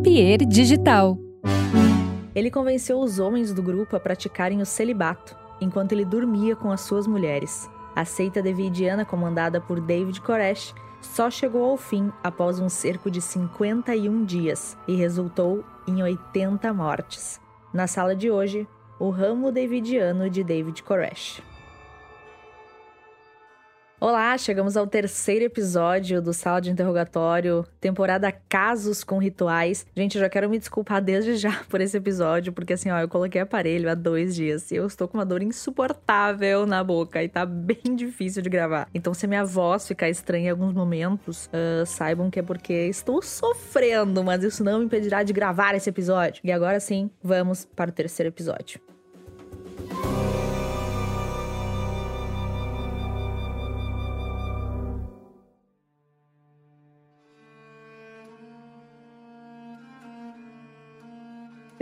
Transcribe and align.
Papier 0.05 0.37
Digital. 0.45 1.17
Ele 2.35 2.51
convenceu 2.51 2.99
os 2.99 3.17
homens 3.17 3.51
do 3.51 3.63
grupo 3.63 3.95
a 3.95 3.99
praticarem 3.99 4.61
o 4.61 4.65
celibato, 4.65 5.35
enquanto 5.59 5.93
ele 5.93 6.05
dormia 6.05 6.55
com 6.55 6.71
as 6.71 6.81
suas 6.81 7.07
mulheres. 7.07 7.67
A 7.95 8.05
seita 8.05 8.39
devidiana, 8.39 9.03
comandada 9.03 9.59
por 9.59 9.81
David 9.81 10.21
Koresh, 10.21 10.75
só 11.01 11.31
chegou 11.31 11.65
ao 11.65 11.75
fim 11.75 12.11
após 12.23 12.59
um 12.59 12.69
cerco 12.69 13.09
de 13.09 13.19
51 13.19 14.23
dias 14.25 14.77
e 14.87 14.93
resultou 14.93 15.63
em 15.87 16.03
80 16.03 16.71
mortes. 16.71 17.41
Na 17.73 17.87
sala 17.87 18.15
de 18.15 18.29
hoje, 18.29 18.67
o 18.99 19.09
ramo 19.09 19.51
davidiano 19.51 20.29
de 20.29 20.43
David 20.43 20.83
Koresh. 20.83 21.41
Olá, 24.07 24.38
chegamos 24.38 24.77
ao 24.77 24.85
terceiro 24.85 25.45
episódio 25.45 26.21
do 26.21 26.31
Sala 26.31 26.61
de 26.61 26.69
Interrogatório, 26.69 27.66
temporada 27.81 28.31
Casos 28.31 29.03
com 29.03 29.17
Rituais. 29.17 29.83
Gente, 29.97 30.13
eu 30.13 30.21
já 30.21 30.29
quero 30.29 30.47
me 30.47 30.59
desculpar 30.59 31.01
desde 31.01 31.35
já 31.35 31.51
por 31.67 31.81
esse 31.81 31.97
episódio, 31.97 32.53
porque 32.53 32.73
assim, 32.73 32.91
ó, 32.91 32.99
eu 32.99 33.09
coloquei 33.09 33.41
aparelho 33.41 33.89
há 33.89 33.95
dois 33.95 34.35
dias 34.35 34.69
e 34.69 34.75
eu 34.75 34.85
estou 34.85 35.07
com 35.07 35.17
uma 35.17 35.25
dor 35.25 35.41
insuportável 35.41 36.67
na 36.67 36.83
boca 36.83 37.23
e 37.23 37.27
tá 37.27 37.47
bem 37.47 37.81
difícil 37.97 38.44
de 38.44 38.49
gravar. 38.49 38.88
Então, 38.94 39.11
se 39.11 39.25
minha 39.25 39.44
voz 39.44 39.88
ficar 39.88 40.07
estranha 40.07 40.49
em 40.49 40.51
alguns 40.51 40.75
momentos, 40.75 41.47
uh, 41.47 41.83
saibam 41.88 42.29
que 42.29 42.38
é 42.38 42.44
porque 42.44 42.73
estou 42.73 43.23
sofrendo, 43.23 44.23
mas 44.23 44.44
isso 44.44 44.63
não 44.63 44.77
me 44.77 44.85
impedirá 44.85 45.23
de 45.23 45.33
gravar 45.33 45.73
esse 45.73 45.89
episódio. 45.89 46.41
E 46.44 46.51
agora 46.51 46.79
sim, 46.79 47.09
vamos 47.23 47.65
para 47.65 47.89
o 47.89 47.91
terceiro 47.91 48.29
episódio. 48.29 48.79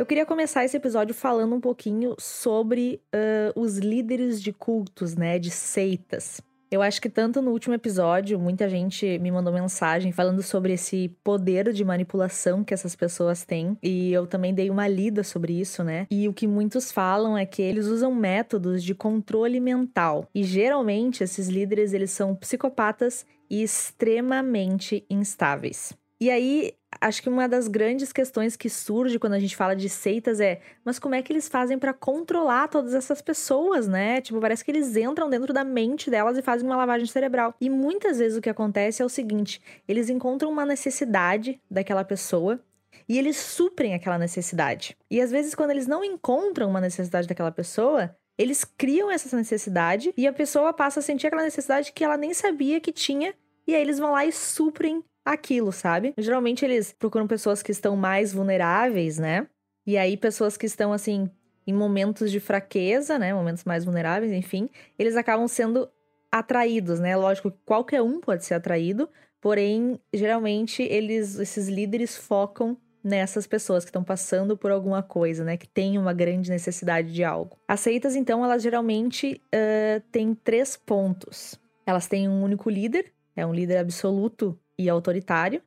Eu 0.04 0.06
queria 0.06 0.26
começar 0.26 0.66
esse 0.66 0.76
episódio 0.76 1.16
falando 1.16 1.56
um 1.56 1.62
pouquinho 1.62 2.14
sobre 2.20 3.02
uh, 3.16 3.58
os 3.58 3.78
líderes 3.78 4.42
de 4.44 4.52
cultos, 4.52 5.16
né, 5.16 5.40
de 5.40 5.50
seitas. 5.50 6.42
Eu 6.70 6.82
acho 6.82 7.02
que 7.02 7.08
tanto 7.10 7.42
no 7.42 7.52
último 7.52 7.74
episódio, 7.74 8.38
muita 8.38 8.68
gente 8.68 9.18
me 9.20 9.32
mandou 9.32 9.54
mensagem 9.54 10.12
falando 10.12 10.44
sobre 10.44 10.74
esse 10.74 11.08
poder 11.24 11.72
de 11.72 11.86
manipulação 11.86 12.66
que 12.66 12.74
essas 12.74 12.98
pessoas 12.98 13.46
têm, 13.46 13.78
e 13.82 14.12
eu 14.12 14.28
também 14.28 14.54
dei 14.54 14.70
uma 14.70 14.90
lida 14.90 15.24
sobre 15.24 15.58
isso, 15.58 15.86
né? 15.86 16.06
E 16.12 16.28
o 16.28 16.34
que 16.34 16.48
muitos 16.48 16.92
falam 16.92 17.38
é 17.38 17.46
que 17.46 17.62
eles 17.62 17.86
usam 17.86 18.14
métodos 18.14 18.84
de 18.84 18.94
controle 18.94 19.62
mental. 19.62 20.28
E 20.36 20.44
geralmente 20.44 21.24
esses 21.24 21.48
líderes, 21.48 21.94
eles 21.94 22.12
são 22.12 22.36
psicopatas 22.36 23.26
e 23.50 23.64
extremamente 23.64 25.06
instáveis. 25.10 25.94
E 26.20 26.30
aí, 26.30 26.74
acho 27.02 27.22
que 27.22 27.30
uma 27.30 27.48
das 27.48 27.68
grandes 27.68 28.12
questões 28.12 28.56
que 28.56 28.70
surge 28.70 29.20
quando 29.20 29.34
a 29.34 29.40
gente 29.40 29.56
fala 29.56 29.76
de 29.76 29.90
seitas 29.90 30.40
é, 30.40 30.62
mas 30.84 31.00
como 31.00 31.16
é 31.16 31.22
que 31.22 31.32
eles 31.32 31.48
fazem 31.48 31.78
para 31.78 31.94
controlar 31.94 32.68
todas 32.68 32.94
essas 32.94 33.22
pessoas, 33.22 33.88
né? 33.88 34.22
Tipo, 34.22 34.40
parece 34.40 34.64
que 34.64 34.72
eles 34.72 34.96
entram 34.96 35.30
dentro 35.30 35.54
da 35.54 35.64
mente 35.64 36.10
delas 36.10 36.38
e 36.38 36.42
fazem 36.42 36.66
uma 36.68 36.76
lavagem 36.76 37.08
cerebral. 37.08 37.54
E 37.60 37.70
muitas 37.70 38.20
vezes 38.20 38.38
o 38.38 38.42
que 38.42 38.50
acontece 38.50 39.02
é 39.02 39.06
o 39.06 39.10
seguinte, 39.10 39.62
eles 39.88 40.10
encontram 40.10 40.52
uma 40.52 40.66
necessidade 40.66 41.60
daquela 41.70 42.04
pessoa 42.04 42.60
e 43.08 43.18
eles 43.18 43.38
suprem 43.38 43.94
aquela 43.94 44.18
necessidade. 44.18 44.98
E 45.10 45.22
às 45.22 45.32
vezes 45.32 45.56
quando 45.56 45.72
eles 45.72 45.88
não 45.88 46.04
encontram 46.04 46.70
uma 46.70 46.82
necessidade 46.82 47.28
daquela 47.28 47.52
pessoa, 47.52 48.16
eles 48.38 48.64
criam 48.64 49.12
essa 49.12 49.36
necessidade 49.36 50.14
e 50.18 50.28
a 50.28 50.34
pessoa 50.34 50.74
passa 50.74 51.00
a 51.00 51.04
sentir 51.04 51.28
aquela 51.28 51.44
necessidade 51.44 51.92
que 51.92 52.04
ela 52.04 52.18
nem 52.18 52.34
sabia 52.34 52.80
que 52.80 52.92
tinha, 52.92 53.34
e 53.68 53.76
aí 53.76 53.82
eles 53.82 54.00
vão 54.00 54.12
lá 54.12 54.26
e 54.26 54.32
suprem 54.32 55.04
aquilo, 55.26 55.72
sabe? 55.72 56.14
Geralmente 56.18 56.66
eles 56.66 56.94
procuram 56.94 57.28
pessoas 57.28 57.62
que 57.62 57.72
estão 57.72 57.96
mais 57.96 58.34
vulneráveis, 58.34 59.18
né? 59.18 59.48
E 59.86 59.98
aí 59.98 60.18
pessoas 60.18 60.58
que 60.58 60.66
estão 60.66 60.94
assim 60.94 61.30
em 61.66 61.74
momentos 61.74 62.32
de 62.32 62.40
fraqueza, 62.40 63.18
né, 63.18 63.34
momentos 63.34 63.64
mais 63.64 63.86
vulneráveis, 63.86 64.34
enfim, 64.34 64.70
eles 65.00 65.16
acabam 65.16 65.48
sendo 65.48 65.90
atraídos, 66.32 67.00
né? 67.00 67.16
Lógico 67.16 67.52
que 67.52 67.58
qualquer 67.66 68.02
um 68.02 68.20
pode 68.20 68.44
ser 68.44 68.56
atraído, 68.56 69.08
porém, 69.40 70.00
geralmente 70.14 70.84
eles 70.84 71.40
esses 71.40 71.68
líderes 71.68 72.18
focam 72.18 72.78
nessas 73.04 73.46
pessoas 73.46 73.84
que 73.84 73.90
estão 73.90 74.04
passando 74.04 74.58
por 74.58 74.72
alguma 74.72 75.04
coisa, 75.04 75.44
né? 75.44 75.58
Que 75.58 75.68
tem 75.68 75.98
uma 75.98 76.14
grande 76.14 76.50
necessidade 76.50 77.14
de 77.14 77.24
algo. 77.24 77.58
As 77.68 77.82
seitas, 77.82 78.16
então, 78.16 78.44
elas 78.44 78.64
geralmente 78.64 79.42
uh, 79.54 80.02
têm 80.12 80.34
três 80.34 80.78
pontos. 80.78 81.60
Elas 81.86 82.08
têm 82.08 82.30
um 82.30 82.42
único 82.42 82.70
líder, 82.70 83.12
é 83.36 83.46
um 83.46 83.54
líder 83.54 83.78
absoluto 83.78 84.58
e 84.84 84.90
autoritário. 84.90 85.62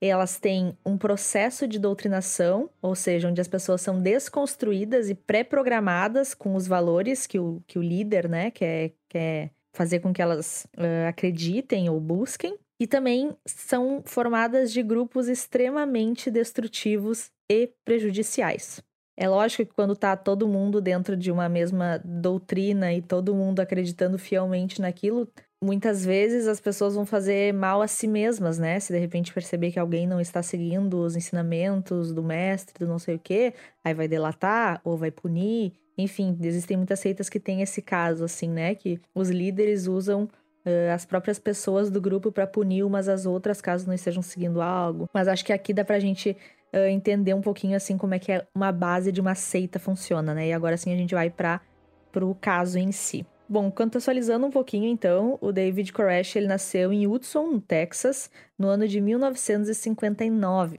Elas 0.00 0.38
têm 0.38 0.76
um 0.84 0.98
processo 0.98 1.66
de 1.66 1.78
doutrinação, 1.78 2.68
ou 2.82 2.94
seja, 2.94 3.28
onde 3.28 3.40
as 3.40 3.48
pessoas 3.48 3.80
são 3.80 4.00
desconstruídas 4.00 5.08
e 5.08 5.14
pré-programadas 5.14 6.34
com 6.34 6.54
os 6.54 6.66
valores 6.66 7.26
que 7.26 7.38
o, 7.38 7.62
que 7.66 7.78
o 7.78 7.82
líder 7.82 8.28
né, 8.28 8.50
quer, 8.50 8.92
quer 9.08 9.50
fazer 9.74 10.00
com 10.00 10.12
que 10.12 10.20
elas 10.20 10.66
uh, 10.76 11.08
acreditem 11.08 11.88
ou 11.88 12.00
busquem. 12.00 12.58
E 12.78 12.86
também 12.86 13.36
são 13.46 14.02
formadas 14.04 14.72
de 14.72 14.82
grupos 14.82 15.28
extremamente 15.28 16.30
destrutivos 16.30 17.30
e 17.50 17.70
prejudiciais. 17.84 18.82
É 19.16 19.28
lógico 19.28 19.64
que 19.64 19.74
quando 19.74 19.94
tá 19.94 20.16
todo 20.16 20.48
mundo 20.48 20.80
dentro 20.80 21.16
de 21.16 21.30
uma 21.30 21.48
mesma 21.48 22.00
doutrina 22.04 22.92
e 22.92 23.00
todo 23.00 23.34
mundo 23.34 23.60
acreditando 23.60 24.18
fielmente 24.18 24.80
naquilo, 24.80 25.28
muitas 25.64 26.04
vezes 26.04 26.46
as 26.46 26.60
pessoas 26.60 26.94
vão 26.94 27.06
fazer 27.06 27.52
mal 27.54 27.80
a 27.80 27.88
si 27.88 28.06
mesmas, 28.06 28.58
né? 28.58 28.78
Se 28.78 28.92
de 28.92 28.98
repente 28.98 29.32
perceber 29.32 29.72
que 29.72 29.78
alguém 29.78 30.06
não 30.06 30.20
está 30.20 30.42
seguindo 30.42 31.00
os 31.00 31.16
ensinamentos 31.16 32.12
do 32.12 32.22
mestre, 32.22 32.78
do 32.78 32.86
não 32.86 32.98
sei 32.98 33.16
o 33.16 33.18
quê, 33.18 33.54
aí 33.82 33.94
vai 33.94 34.06
delatar 34.06 34.80
ou 34.84 34.96
vai 34.96 35.10
punir. 35.10 35.72
Enfim, 35.96 36.36
existem 36.42 36.76
muitas 36.76 37.00
seitas 37.00 37.28
que 37.28 37.40
têm 37.40 37.62
esse 37.62 37.80
caso, 37.80 38.24
assim, 38.24 38.48
né? 38.48 38.74
Que 38.74 39.00
os 39.14 39.30
líderes 39.30 39.86
usam 39.86 40.24
uh, 40.24 40.92
as 40.92 41.06
próprias 41.06 41.38
pessoas 41.38 41.90
do 41.90 42.00
grupo 42.00 42.30
para 42.30 42.46
punir 42.46 42.84
umas 42.84 43.08
às 43.08 43.24
outras 43.24 43.60
caso 43.60 43.86
não 43.86 43.94
estejam 43.94 44.22
seguindo 44.22 44.60
algo. 44.60 45.08
Mas 45.14 45.28
acho 45.28 45.44
que 45.44 45.52
aqui 45.52 45.72
dá 45.72 45.84
pra 45.84 45.98
gente 45.98 46.36
uh, 46.74 46.88
entender 46.90 47.32
um 47.32 47.40
pouquinho 47.40 47.76
assim 47.76 47.96
como 47.96 48.14
é 48.14 48.18
que 48.18 48.32
é 48.32 48.46
uma 48.54 48.70
base 48.70 49.10
de 49.10 49.20
uma 49.20 49.34
seita 49.34 49.78
funciona, 49.78 50.34
né? 50.34 50.48
E 50.48 50.52
agora 50.52 50.76
sim 50.76 50.92
a 50.92 50.96
gente 50.96 51.14
vai 51.14 51.30
para 51.30 51.60
pro 52.12 52.34
caso 52.34 52.78
em 52.78 52.92
si. 52.92 53.26
Bom, 53.46 53.70
contextualizando 53.70 54.46
um 54.46 54.50
pouquinho 54.50 54.88
então, 54.88 55.38
o 55.40 55.52
David 55.52 55.92
Koresh 55.92 56.36
ele 56.36 56.46
nasceu 56.46 56.90
em 56.92 57.06
Hudson, 57.06 57.46
no 57.48 57.60
Texas, 57.60 58.30
no 58.58 58.68
ano 58.68 58.88
de 58.88 59.00
1959. 59.02 60.78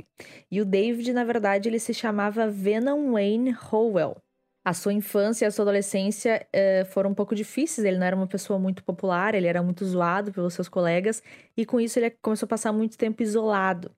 E 0.49 0.59
o 0.59 0.65
David, 0.65 1.13
na 1.13 1.23
verdade, 1.23 1.69
ele 1.69 1.77
se 1.77 1.93
chamava 1.93 2.49
Venom 2.49 3.11
Wayne 3.11 3.55
Howell. 3.71 4.17
A 4.63 4.73
sua 4.73 4.93
infância 4.93 5.45
e 5.45 5.47
a 5.47 5.51
sua 5.51 5.61
adolescência 5.61 6.47
eh, 6.51 6.85
foram 6.85 7.11
um 7.11 7.13
pouco 7.13 7.35
difíceis. 7.35 7.85
Ele 7.85 7.99
não 7.99 8.07
era 8.07 8.15
uma 8.15 8.25
pessoa 8.25 8.57
muito 8.57 8.83
popular, 8.83 9.35
ele 9.35 9.45
era 9.45 9.61
muito 9.61 9.85
zoado 9.85 10.31
pelos 10.31 10.55
seus 10.55 10.67
colegas, 10.67 11.21
e 11.55 11.67
com 11.67 11.79
isso 11.79 11.99
ele 11.99 12.09
começou 12.19 12.47
a 12.47 12.49
passar 12.49 12.73
muito 12.73 12.97
tempo 12.97 13.21
isolado. 13.21 13.91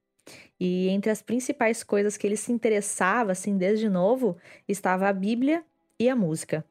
E 0.59 0.89
entre 0.89 1.09
as 1.09 1.21
principais 1.21 1.83
coisas 1.83 2.17
que 2.17 2.27
ele 2.27 2.35
se 2.35 2.51
interessava, 2.51 3.31
assim, 3.31 3.57
desde 3.57 3.89
novo, 3.89 4.35
estava 4.67 5.07
a 5.07 5.13
Bíblia 5.13 5.63
e 5.97 6.09
a 6.09 6.15
música. 6.17 6.65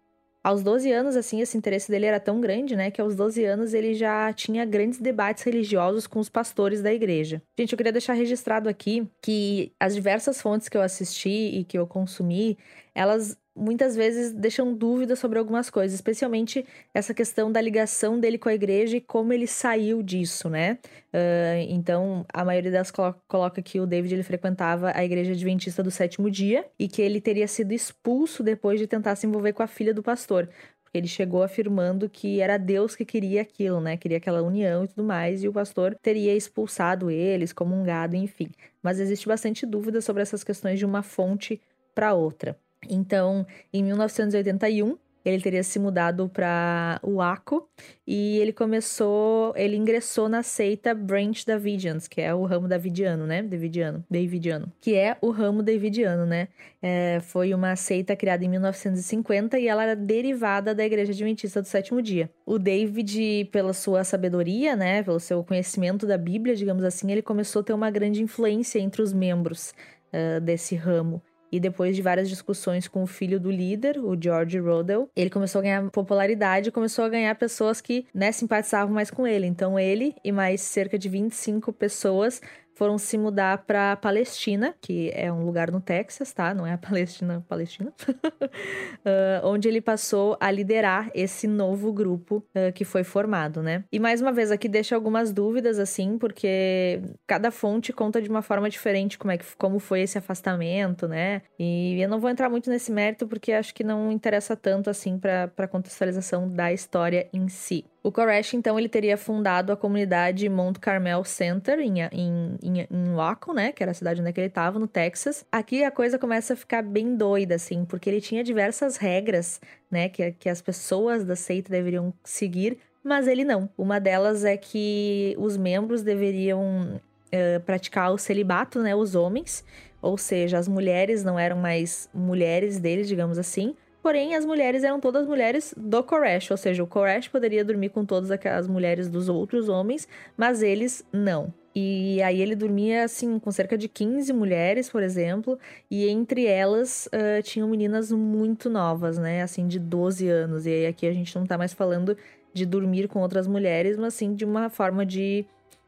Aos 0.47 0.63
12 0.63 0.93
anos, 0.93 1.17
assim, 1.17 1.41
esse 1.41 1.59
interesse 1.59 1.91
dele 1.91 2.07
era 2.07 2.21
tão 2.21 2.41
grande, 2.41 2.77
né, 2.77 2.89
que 2.89 3.01
aos 3.01 3.17
12 3.17 3.45
anos 3.45 3.75
ele 3.75 3.95
já 3.95 4.33
tinha 4.33 4.65
grandes 4.65 5.01
debates 5.01 5.43
religiosos 5.43 6.07
com 6.07 6.21
os 6.21 6.29
pastores 6.29 6.81
da 6.81 6.95
igreja. 6.95 7.43
Gente, 7.59 7.73
eu 7.73 7.77
queria 7.77 7.91
deixar 7.91 8.13
registrado 8.13 8.69
aqui 8.69 9.11
que 9.21 9.73
as 9.81 9.93
diversas 9.93 10.41
fontes 10.41 10.69
que 10.69 10.77
eu 10.77 10.83
assisti 10.83 11.29
e 11.29 11.65
que 11.65 11.77
eu 11.77 11.85
consumi, 11.85 12.57
elas 12.95 13.37
muitas 13.57 13.97
vezes 13.97 14.33
deixam 14.33 14.75
dúvidas 14.75 15.19
sobre 15.19 15.39
algumas 15.39 15.71
coisas, 15.71 15.95
especialmente 15.95 16.65
essa 16.93 17.15
questão 17.15 17.51
da 17.51 17.61
ligação 17.61 18.21
dele 18.21 18.37
com 18.37 18.49
a 18.49 18.55
igreja 18.55 18.99
e 18.99 19.01
como 19.01 19.33
ele 19.33 19.47
saiu 19.47 20.03
disso, 20.03 20.51
né? 20.51 20.79
Uh, 21.13 21.65
então, 21.69 22.27
a 22.33 22.45
maioria 22.45 22.83
coloca, 22.93 23.21
coloca 23.27 23.63
que 23.63 23.81
o 23.81 23.87
David 23.87 24.15
ele 24.15 24.23
frequentava 24.23 24.93
a 24.95 25.03
igreja 25.05 25.33
adventista 25.33 25.83
do 25.83 25.91
sétimo 25.91 26.31
dia 26.31 26.67
e 26.79 26.87
que 26.87 27.01
ele 27.01 27.21
teria 27.21 27.49
sido 27.49 27.73
expulso 27.73 28.43
depois 28.43 28.79
de 28.79 28.87
tentar 28.87 29.17
se 29.17 29.27
envolver 29.27 29.55
com 29.55 29.63
a 29.63 29.67
filha 29.67 29.95
do 29.95 30.03
pastor. 30.03 30.49
Porque 30.83 30.99
ele 30.99 31.09
chegou 31.09 31.43
afirmando 31.43 32.09
que 32.09 32.41
era 32.41 32.59
Deus 32.59 32.95
que 32.95 33.05
queria 33.05 33.43
aquilo, 33.43 33.81
né? 33.81 33.97
Queria 33.97 34.19
aquela 34.19 34.43
união 34.43 34.85
e 34.85 34.89
tudo 34.89 35.03
mais, 35.03 35.43
e 35.43 35.49
o 35.49 35.53
pastor 35.53 35.97
teria 36.03 36.37
expulsado 36.37 37.11
eles, 37.11 37.53
comungado, 37.53 38.15
enfim. 38.15 38.51
Mas 38.83 39.01
existe 39.01 39.27
bastante 39.27 39.65
dúvida 39.65 40.01
sobre 40.01 40.23
essas 40.23 40.45
questões 40.45 40.79
de 40.79 40.85
uma 40.85 41.03
fonte 41.03 41.61
para 41.95 42.13
outra. 42.13 42.57
Então, 42.89 43.47
em 43.73 43.83
1981, 43.83 44.97
ele 45.29 45.43
teria 45.43 45.63
se 45.65 45.79
mudado 45.81 46.29
para 46.29 47.01
Waco 47.03 47.69
e 48.07 48.39
ele 48.39 48.53
começou, 48.53 49.53
ele 49.57 49.77
ingressou 49.77 50.29
na 50.29 50.43
seita 50.43 50.95
Branch 50.95 51.45
Davidians, 51.45 52.07
que 52.07 52.21
é 52.21 52.33
o 52.33 52.45
ramo 52.45 52.69
davidiano, 52.69 53.27
né? 53.27 53.43
Davidiano, 53.43 54.05
Davidiano, 54.09 54.73
que 54.81 54.95
é 54.95 55.17
o 55.21 55.31
ramo 55.31 55.65
davidiano, 55.65 56.25
né? 56.25 56.47
É, 56.81 57.19
foi 57.21 57.53
uma 57.53 57.75
seita 57.75 58.15
criada 58.15 58.45
em 58.45 58.49
1950 58.49 59.59
e 59.59 59.67
ela 59.67 59.83
era 59.83 59.97
derivada 59.97 60.73
da 60.73 60.87
Igreja 60.87 61.11
Adventista 61.11 61.61
do 61.61 61.67
Sétimo 61.67 62.01
Dia. 62.01 62.31
O 62.45 62.57
David, 62.57 63.49
pela 63.51 63.73
sua 63.73 64.05
sabedoria, 64.05 64.77
né, 64.77 65.03
pelo 65.03 65.19
seu 65.19 65.43
conhecimento 65.43 66.07
da 66.07 66.17
Bíblia, 66.17 66.55
digamos 66.55 66.85
assim, 66.85 67.11
ele 67.11 67.23
começou 67.23 67.61
a 67.61 67.65
ter 67.65 67.73
uma 67.73 67.91
grande 67.91 68.23
influência 68.23 68.79
entre 68.79 69.03
os 69.03 69.13
membros 69.13 69.75
uh, 70.13 70.41
desse 70.41 70.77
ramo. 70.77 71.21
E 71.51 71.61
depois 71.61 71.95
de 71.95 72.03
várias 72.03 72.29
discussões 72.29 72.89
com 72.89 73.03
o 73.03 73.07
filho 73.07 73.39
do 73.39 73.51
líder, 73.51 73.99
o 73.99 74.17
George 74.21 74.59
Rodell, 74.59 75.09
ele 75.15 75.31
começou 75.31 75.61
a 75.61 75.63
ganhar 75.63 75.91
popularidade 75.91 76.69
e 76.69 76.73
começou 76.73 77.05
a 77.05 77.09
ganhar 77.09 77.35
pessoas 77.35 77.81
que 77.81 78.07
né, 78.13 78.33
simpatizavam 78.33 78.95
mais 78.95 79.11
com 79.11 79.27
ele. 79.27 79.47
Então 79.47 79.79
ele 79.79 80.15
e 80.25 80.33
mais 80.33 80.61
cerca 80.61 80.99
de 80.99 81.09
25 81.09 81.73
pessoas 81.73 82.41
foram 82.77 82.99
se 82.99 83.17
mudar 83.17 83.65
para 83.67 83.97
Palestina, 83.97 84.75
que 84.83 85.11
é 85.15 85.33
um 85.33 85.47
lugar 85.47 85.71
no 85.71 85.81
Texas, 85.81 86.31
tá? 86.31 86.53
Não 86.53 86.67
é 86.67 86.75
a 86.75 86.79
Palestina, 86.79 87.43
Palestina. 87.49 87.91
uh, 88.07 89.41
onde 89.49 89.67
ele 89.67 89.81
passou 89.81 90.37
a 90.39 90.51
liderar 90.51 91.11
esse 91.15 91.49
novo 91.49 91.91
grupo 91.91 92.45
uh, 92.55 92.71
que 92.75 92.85
foi 92.85 93.03
formado, 93.03 93.63
né? 93.63 93.83
E 93.91 93.99
mais 93.99 94.21
uma 94.21 94.31
vez 94.31 94.51
aqui 94.51 94.69
deixa 94.69 94.95
algumas 94.95 95.33
dúvidas 95.33 95.79
assim, 95.79 96.19
porque 96.19 97.01
cada 97.27 97.51
fonte 97.51 97.95
conta 97.95 98.21
de 98.21 98.29
uma 98.29 98.43
forma 98.43 98.69
diferente 98.69 99.17
como 99.17 99.33
é 99.33 99.39
que 99.39 99.47
como 99.57 99.79
foi 99.79 100.03
esse 100.03 100.19
afastamento, 100.19 101.09
né? 101.09 101.41
E 101.59 101.99
eu 101.99 102.11
não 102.11 102.21
vou 102.21 102.29
entrar 102.29 102.51
muito 102.51 102.69
nesse 102.69 102.93
mérito 102.93 103.27
porque 103.27 103.53
acho 103.53 103.75
que 103.75 103.83
não 103.83 104.13
interessa 104.13 104.55
tanto 104.55 104.91
assim 104.91 105.19
para 105.19 105.49
para 105.49 105.67
contextualização 105.67 106.47
da 106.47 106.71
história 106.71 107.27
em 107.33 107.49
si. 107.49 107.87
O 108.07 108.13
Koresh, 108.13 108.55
então, 108.55 108.79
ele 108.79 108.89
teria 108.89 109.17
fundado 109.17 109.73
a 109.73 109.77
comunidade 109.77 110.49
Mount 110.49 110.79
Carmel 110.79 111.25
Center 111.25 111.81
em, 111.81 112.03
em, 112.13 112.57
em, 112.63 112.87
em 112.89 113.15
Waco, 113.17 113.53
né? 113.53 113.73
Que 113.73 113.83
era 113.83 113.91
a 113.91 113.95
cidade 113.95 114.21
onde 114.21 114.31
ele 114.31 114.47
estava, 114.47 114.79
no 114.79 114.87
Texas. 114.87 115.45
Aqui 115.51 115.83
a 115.83 115.91
coisa 115.91 116.17
começa 116.17 116.53
a 116.53 116.57
ficar 116.57 116.85
bem 116.85 117.17
doida, 117.17 117.57
assim, 117.57 117.85
porque 117.85 118.09
ele 118.09 118.21
tinha 118.21 118.45
diversas 118.45 118.97
regras, 118.97 119.61
né? 119.91 120.09
Que, 120.09 120.31
que 120.31 120.49
as 120.49 120.63
pessoas 120.63 121.25
da 121.25 121.35
seita 121.35 121.69
deveriam 121.69 122.15
seguir, 122.23 122.79
mas 123.03 123.27
ele 123.27 123.45
não. 123.45 123.69
Uma 123.77 123.99
delas 123.99 124.45
é 124.45 124.57
que 124.57 125.35
os 125.37 125.57
membros 125.57 126.03
deveriam 126.03 127.01
uh, 127.35 127.61
praticar 127.65 128.13
o 128.13 128.19
celibato, 128.19 128.81
né? 128.83 128.95
Os 128.95 129.17
homens. 129.17 129.65
Ou 130.01 130.17
seja, 130.17 130.59
as 130.59 130.69
mulheres 130.69 131.25
não 131.25 131.37
eram 131.37 131.57
mais 131.57 132.09
mulheres 132.15 132.79
deles, 132.79 133.09
digamos 133.09 133.37
assim 133.37 133.75
Porém, 134.07 134.37
as 134.37 134.47
mulheres 134.47 134.85
eram 134.85 135.01
todas 135.01 135.27
mulheres 135.27 135.75
do 135.77 136.01
Koresh, 136.01 136.53
ou 136.53 136.57
seja, 136.57 136.81
o 136.81 136.87
Koresh 136.87 137.27
poderia 137.27 137.65
dormir 137.65 137.89
com 137.89 138.05
todas 138.05 138.31
aquelas 138.31 138.69
mulheres 138.69 139.11
dos 139.11 139.29
outros 139.29 139.69
homens, 139.69 140.07
mas 140.37 140.63
eles 140.63 141.05
não. 141.13 141.53
E 141.75 142.23
aí 142.23 142.41
ele 142.41 142.55
dormia, 142.55 143.03
assim, 143.03 143.37
com 143.41 143.51
cerca 143.51 143.77
de 143.77 143.89
15 143.89 144.33
mulheres, 144.33 144.89
por 144.89 145.03
exemplo, 145.03 145.59
e 145.91 146.07
entre 146.09 146.47
elas 146.47 147.09
uh, 147.09 147.43
tinham 147.43 147.69
meninas 147.69 148.13
muito 148.13 148.71
novas, 148.71 149.19
né? 149.19 149.43
Assim, 149.43 149.67
de 149.67 149.81
12 149.81 150.29
anos. 150.29 150.67
E 150.67 150.71
aí 150.71 150.87
aqui 150.87 151.09
a 151.09 151.13
gente 151.13 151.35
não 151.35 151.45
tá 151.45 151.59
mais 151.59 151.73
falando 151.73 152.17
de 152.55 152.65
dormir 152.65 153.09
com 153.09 153.19
outras 153.19 153.49
mulheres, 153.49 153.97
mas 153.97 154.15
sim 154.15 154.37
de 154.37 154.45
uma 154.45 154.71
forma 154.71 155.05
de, 155.05 155.45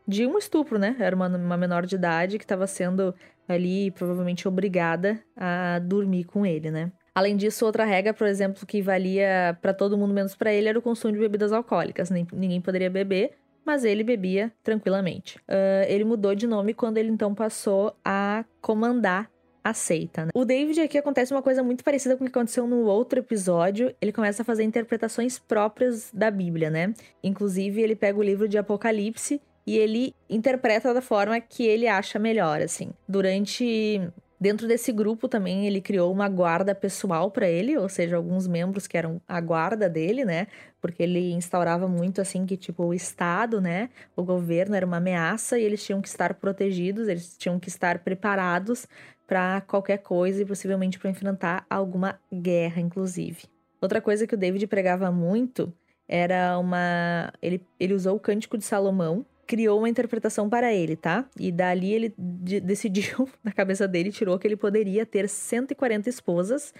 de 0.08 0.26
um 0.26 0.36
estupro, 0.36 0.76
né? 0.76 0.96
Era 0.98 1.14
uma, 1.14 1.28
uma 1.28 1.56
menor 1.56 1.86
de 1.86 1.94
idade 1.94 2.36
que 2.36 2.44
estava 2.44 2.66
sendo 2.66 3.14
ali 3.46 3.92
provavelmente 3.92 4.48
obrigada 4.48 5.22
a 5.36 5.78
dormir 5.78 6.24
com 6.24 6.44
ele, 6.44 6.72
né? 6.72 6.90
Além 7.18 7.36
disso, 7.36 7.66
outra 7.66 7.84
regra, 7.84 8.14
por 8.14 8.28
exemplo, 8.28 8.64
que 8.64 8.80
valia 8.80 9.58
para 9.60 9.74
todo 9.74 9.98
mundo 9.98 10.14
menos 10.14 10.36
para 10.36 10.52
ele 10.52 10.68
era 10.68 10.78
o 10.78 10.82
consumo 10.82 11.12
de 11.12 11.18
bebidas 11.18 11.52
alcoólicas. 11.52 12.10
Ninguém 12.10 12.60
poderia 12.60 12.88
beber, 12.88 13.32
mas 13.66 13.82
ele 13.82 14.04
bebia 14.04 14.52
tranquilamente. 14.62 15.36
Uh, 15.38 15.82
ele 15.88 16.04
mudou 16.04 16.32
de 16.32 16.46
nome 16.46 16.72
quando 16.74 16.96
ele 16.96 17.10
então 17.10 17.34
passou 17.34 17.92
a 18.04 18.44
comandar 18.60 19.28
a 19.64 19.74
seita. 19.74 20.26
Né? 20.26 20.30
O 20.32 20.44
David 20.44 20.80
aqui 20.80 20.96
acontece 20.96 21.34
uma 21.34 21.42
coisa 21.42 21.60
muito 21.60 21.82
parecida 21.82 22.16
com 22.16 22.22
o 22.22 22.26
que 22.28 22.30
aconteceu 22.30 22.68
no 22.68 22.84
outro 22.84 23.18
episódio. 23.18 23.92
Ele 24.00 24.12
começa 24.12 24.42
a 24.42 24.44
fazer 24.44 24.62
interpretações 24.62 25.40
próprias 25.40 26.12
da 26.14 26.30
Bíblia, 26.30 26.70
né? 26.70 26.94
Inclusive, 27.20 27.82
ele 27.82 27.96
pega 27.96 28.16
o 28.16 28.22
livro 28.22 28.46
de 28.46 28.56
Apocalipse 28.56 29.42
e 29.66 29.76
ele 29.76 30.14
interpreta 30.30 30.94
da 30.94 31.02
forma 31.02 31.40
que 31.40 31.66
ele 31.66 31.88
acha 31.88 32.16
melhor, 32.16 32.62
assim. 32.62 32.92
Durante 33.08 34.08
Dentro 34.40 34.68
desse 34.68 34.92
grupo 34.92 35.26
também 35.26 35.66
ele 35.66 35.80
criou 35.80 36.12
uma 36.12 36.28
guarda 36.28 36.72
pessoal 36.74 37.30
para 37.30 37.48
ele, 37.48 37.76
ou 37.76 37.88
seja, 37.88 38.16
alguns 38.16 38.46
membros 38.46 38.86
que 38.86 38.96
eram 38.96 39.20
a 39.26 39.40
guarda 39.40 39.88
dele, 39.88 40.24
né? 40.24 40.46
Porque 40.80 41.02
ele 41.02 41.32
instaurava 41.32 41.88
muito 41.88 42.20
assim 42.20 42.46
que 42.46 42.56
tipo 42.56 42.84
o 42.84 42.94
estado, 42.94 43.60
né, 43.60 43.90
o 44.14 44.22
governo 44.22 44.76
era 44.76 44.86
uma 44.86 44.98
ameaça 44.98 45.58
e 45.58 45.64
eles 45.64 45.84
tinham 45.84 46.00
que 46.00 46.08
estar 46.08 46.34
protegidos, 46.34 47.08
eles 47.08 47.36
tinham 47.36 47.58
que 47.58 47.68
estar 47.68 47.98
preparados 47.98 48.86
para 49.26 49.60
qualquer 49.62 49.98
coisa 49.98 50.40
e 50.42 50.46
possivelmente 50.46 50.98
para 50.98 51.10
enfrentar 51.10 51.66
alguma 51.68 52.18
guerra, 52.32 52.80
inclusive. 52.80 53.44
Outra 53.80 54.00
coisa 54.00 54.26
que 54.26 54.34
o 54.34 54.38
David 54.38 54.66
pregava 54.68 55.10
muito 55.10 55.72
era 56.08 56.56
uma 56.58 57.32
ele 57.42 57.60
ele 57.78 57.92
usou 57.92 58.16
o 58.16 58.20
cântico 58.20 58.56
de 58.56 58.64
Salomão 58.64 59.26
criou 59.48 59.78
uma 59.78 59.88
interpretação 59.88 60.48
para 60.48 60.72
ele, 60.72 60.94
tá? 60.94 61.24
E 61.40 61.50
dali 61.50 61.92
ele 61.92 62.14
decidiu, 62.16 63.26
na 63.42 63.50
cabeça 63.50 63.88
dele, 63.88 64.12
tirou 64.12 64.38
que 64.38 64.46
ele 64.46 64.56
poderia 64.56 65.06
ter 65.06 65.26
140 65.26 66.08
esposas, 66.08 66.74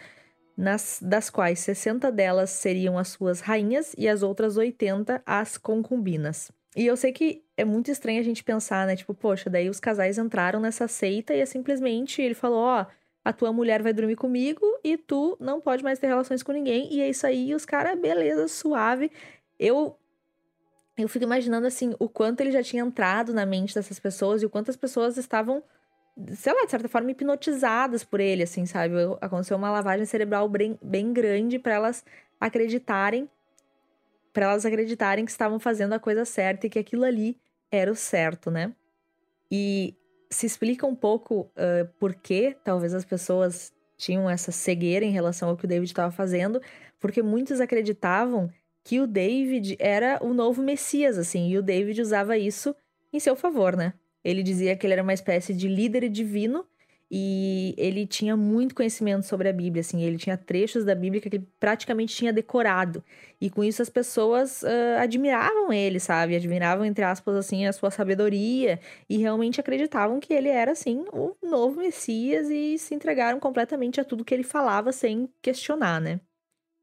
nas, 0.55 0.99
das 1.01 1.31
quais 1.31 1.61
60 1.61 2.13
delas 2.13 2.51
seriam 2.51 2.99
as 2.99 3.09
suas 3.09 3.41
rainhas 3.41 3.95
e 3.97 4.07
as 4.07 4.23
outras 4.23 4.57
80 4.57 5.23
as 5.25 5.57
concubinas. 5.57 6.51
E 6.77 6.85
eu 6.85 6.97
sei 6.97 7.13
que 7.13 7.43
é 7.57 7.65
muito 7.65 7.91
estranho 7.91 8.21
a 8.21 8.25
gente 8.25 8.45
pensar, 8.45 8.87
né? 8.87 8.95
Tipo, 8.95 9.15
poxa, 9.15 9.49
daí 9.49 9.71
os 9.71 9.81
casais 9.81 10.19
entraram 10.19 10.61
nessa 10.61 10.87
seita 10.87 11.33
e 11.33 11.41
é 11.41 11.47
simplesmente 11.47 12.21
ele 12.21 12.35
falou: 12.35 12.59
ó, 12.59 12.87
a 13.25 13.33
tua 13.33 13.53
mulher 13.53 13.83
vai 13.83 13.93
dormir 13.93 14.17
comigo 14.17 14.65
e 14.85 14.97
tu 14.99 15.37
não 15.41 15.61
pode 15.61 15.83
mais 15.83 15.99
ter 15.99 16.09
relações 16.09 16.43
com 16.43 16.53
ninguém. 16.53 16.93
E 16.93 17.01
é 17.01 17.09
isso 17.09 17.27
aí, 17.27 17.51
e 17.51 17.55
os 17.55 17.65
caras, 17.65 17.99
beleza, 17.99 18.47
suave. 18.49 19.11
Eu 19.59 19.98
eu 21.03 21.09
fico 21.09 21.25
imaginando 21.25 21.67
assim 21.67 21.95
o 21.99 22.09
quanto 22.09 22.41
ele 22.41 22.51
já 22.51 22.63
tinha 22.63 22.83
entrado 22.83 23.33
na 23.33 23.47
mente 23.47 23.75
dessas 23.75 23.99
pessoas 23.99 24.43
e 24.43 24.47
o 24.47 24.51
quanto 24.51 24.71
as 24.71 24.77
pessoas 24.77 25.17
estavam, 25.17 25.63
sei 26.35 26.53
lá, 26.53 26.65
de 26.65 26.71
certa 26.71 26.89
forma 26.89 27.11
hipnotizadas 27.11 28.05
por 28.05 28.21
ele, 28.21 28.43
assim, 28.43 28.67
sabe? 28.67 28.95
Aconteceu 29.21 29.57
uma 29.57 29.71
lavagem 29.71 30.07
cerebral 30.07 30.49
bem, 30.49 30.79
bem 30.83 31.13
grande 31.13 31.59
para 31.59 31.75
elas 31.75 32.05
acreditarem 32.41 33.29
para 34.33 34.47
elas 34.47 34.65
acreditarem 34.65 35.25
que 35.25 35.31
estavam 35.33 35.59
fazendo 35.59 35.95
a 35.95 35.99
coisa 35.99 36.25
certa 36.25 36.67
e 36.67 36.71
que 36.71 36.79
aquilo 36.79 37.05
ali 37.05 37.37
era 37.73 37.91
o 37.91 37.97
certo, 37.97 38.53
né? 38.53 38.73
E 39.51 39.97
se 40.31 40.47
explica 40.47 40.87
um 40.87 40.95
pouco 40.95 41.41
uh, 41.41 41.89
por 41.99 42.15
que 42.15 42.57
talvez 42.63 42.95
as 42.95 43.05
pessoas 43.05 43.73
tinham 43.97 44.31
essa 44.31 44.53
cegueira 44.53 45.05
em 45.05 45.11
relação 45.11 45.49
ao 45.49 45.57
que 45.57 45.65
o 45.65 45.69
David 45.69 45.91
estava 45.91 46.13
fazendo, 46.13 46.61
porque 47.01 47.23
muitos 47.23 47.61
acreditavam 47.61 48.49
que 48.85 49.01
o 49.01 49.07
David 49.07 49.77
era 49.79 50.19
o 50.23 50.33
novo 50.33 50.63
Messias, 50.63 51.19
assim, 51.19 51.49
e 51.51 51.59
o 51.59 51.63
David 51.63 52.01
usava 52.01 52.39
isso 52.39 52.75
em 53.13 53.21
seu 53.21 53.37
favor, 53.37 53.77
né? 53.77 53.95
Ele 54.25 54.43
dizia 54.43 54.77
que 54.77 54.87
ele 54.87 54.95
era 54.95 55.03
uma 55.03 55.15
espécie 55.15 55.55
de 55.55 55.69
líder 55.69 56.09
divino 56.09 56.67
e 57.11 57.75
ele 57.79 58.07
tinha 58.07 58.37
muito 58.37 58.75
conhecimento 58.75 59.25
sobre 59.25 59.49
a 59.49 59.53
Bíblia, 59.53 59.81
assim, 59.81 60.03
ele 60.03 60.19
tinha 60.19 60.37
trechos 60.37 60.85
da 60.85 60.95
Bíblia 60.95 61.23
que 61.23 61.29
ele 61.29 61.49
praticamente 61.59 62.15
tinha 62.15 62.33
decorado. 62.33 63.03
E 63.41 63.49
com 63.49 63.65
isso 63.65 63.81
as 63.81 63.89
pessoas 63.89 64.63
uh, 64.63 64.99
admiravam 65.01 65.73
ele, 65.73 65.99
sabe? 66.01 66.37
Admiravam, 66.37 66.85
entre 66.85 67.05
aspas, 67.05 67.35
assim, 67.37 67.67
a 67.67 67.73
sua 67.73 67.91
sabedoria 67.91 68.79
e 69.09 69.17
realmente 69.17 69.61
acreditavam 69.61 70.21
que 70.21 70.35
ele 70.35 70.49
era, 70.49 70.73
assim, 70.73 71.05
o 71.13 71.35
novo 71.43 71.81
Messias 71.81 72.51
e 72.51 72.77
se 72.79 72.95
entregaram 72.95 73.41
completamente 73.41 74.01
a 74.01 74.05
tudo 74.05 74.25
que 74.25 74.35
ele 74.35 74.45
falava 74.45 74.93
sem 74.93 75.31
questionar, 75.41 76.01
né? 76.01 76.21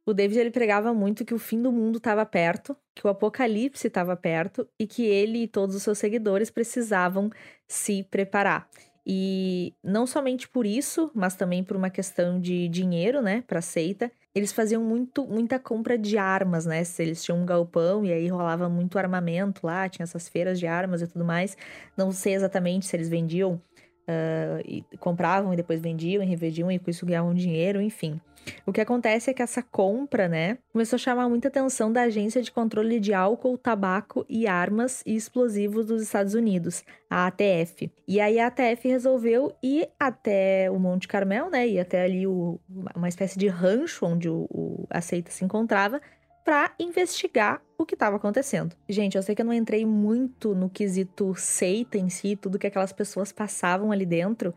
O 0.05 0.13
David 0.13 0.39
ele 0.39 0.51
pregava 0.51 0.93
muito 0.93 1.25
que 1.25 1.33
o 1.33 1.39
fim 1.39 1.61
do 1.61 1.71
mundo 1.71 1.97
estava 1.97 2.25
perto, 2.25 2.77
que 2.93 3.05
o 3.07 3.09
apocalipse 3.09 3.87
estava 3.87 4.15
perto 4.15 4.67
e 4.79 4.85
que 4.85 5.03
ele 5.03 5.43
e 5.43 5.47
todos 5.47 5.75
os 5.75 5.81
seus 5.81 5.97
seguidores 5.97 6.51
precisavam 6.51 7.29
se 7.67 8.03
preparar. 8.03 8.69
E 9.05 9.73
não 9.83 10.07
somente 10.07 10.47
por 10.47 10.65
isso, 10.65 11.11
mas 11.13 11.35
também 11.35 11.63
por 11.63 11.77
uma 11.77 11.89
questão 11.89 12.39
de 12.39 12.67
dinheiro, 12.67 13.21
né, 13.21 13.43
para 13.47 13.61
seita, 13.61 14.11
eles 14.33 14.51
faziam 14.51 14.83
muito, 14.83 15.25
muita 15.27 15.57
compra 15.59 15.97
de 15.97 16.17
armas, 16.17 16.65
né? 16.65 16.83
Eles 16.99 17.23
tinham 17.23 17.39
um 17.39 17.45
galpão 17.45 18.03
e 18.03 18.11
aí 18.11 18.27
rolava 18.27 18.67
muito 18.67 18.97
armamento 18.99 19.65
lá, 19.65 19.87
tinha 19.87 20.03
essas 20.03 20.27
feiras 20.27 20.59
de 20.59 20.67
armas 20.67 21.01
e 21.01 21.07
tudo 21.07 21.23
mais. 21.23 21.55
Não 21.95 22.11
sei 22.11 22.33
exatamente 22.33 22.85
se 22.85 22.95
eles 22.95 23.07
vendiam, 23.07 23.61
uh, 24.07 24.61
e 24.65 24.83
compravam 24.99 25.53
e 25.53 25.57
depois 25.57 25.81
vendiam 25.81 26.23
e 26.23 26.25
revendiam 26.25 26.71
e 26.71 26.79
com 26.79 26.89
isso 26.89 27.05
ganhavam 27.05 27.33
dinheiro, 27.33 27.81
enfim. 27.81 28.19
O 28.65 28.71
que 28.71 28.81
acontece 28.81 29.29
é 29.29 29.33
que 29.33 29.41
essa 29.41 29.63
compra, 29.63 30.27
né, 30.27 30.59
começou 30.71 30.97
a 30.97 30.99
chamar 30.99 31.27
muita 31.27 31.47
atenção 31.47 31.91
da 31.91 32.03
Agência 32.03 32.41
de 32.41 32.51
Controle 32.51 32.99
de 32.99 33.13
Álcool, 33.13 33.57
Tabaco 33.57 34.25
e 34.29 34.45
Armas 34.45 35.01
e 35.05 35.15
Explosivos 35.15 35.87
dos 35.87 36.01
Estados 36.01 36.33
Unidos, 36.35 36.83
a 37.09 37.27
ATF. 37.27 37.91
E 38.07 38.19
aí 38.19 38.39
a 38.39 38.47
ATF 38.47 38.87
resolveu 38.87 39.55
ir 39.63 39.89
até 39.99 40.69
o 40.69 40.79
Monte 40.79 41.07
Carmel, 41.07 41.49
né, 41.49 41.67
e 41.67 41.79
até 41.79 42.03
ali 42.03 42.27
o, 42.27 42.59
uma 42.95 43.09
espécie 43.09 43.37
de 43.39 43.47
rancho 43.47 44.05
onde 44.05 44.29
o, 44.29 44.45
o 44.49 44.85
a 44.89 45.01
seita 45.01 45.31
se 45.31 45.43
encontrava, 45.43 45.99
para 46.45 46.73
investigar 46.79 47.61
o 47.77 47.85
que 47.85 47.95
estava 47.95 48.15
acontecendo. 48.15 48.73
Gente, 48.87 49.17
eu 49.17 49.23
sei 49.23 49.35
que 49.35 49.41
eu 49.41 49.45
não 49.45 49.51
entrei 49.51 49.85
muito 49.85 50.55
no 50.55 50.69
quesito 50.69 51.33
seita 51.35 51.97
em 51.97 52.07
si, 52.07 52.37
tudo 52.37 52.57
que 52.59 52.67
aquelas 52.67 52.93
pessoas 52.93 53.33
passavam 53.33 53.91
ali 53.91 54.05
dentro, 54.05 54.53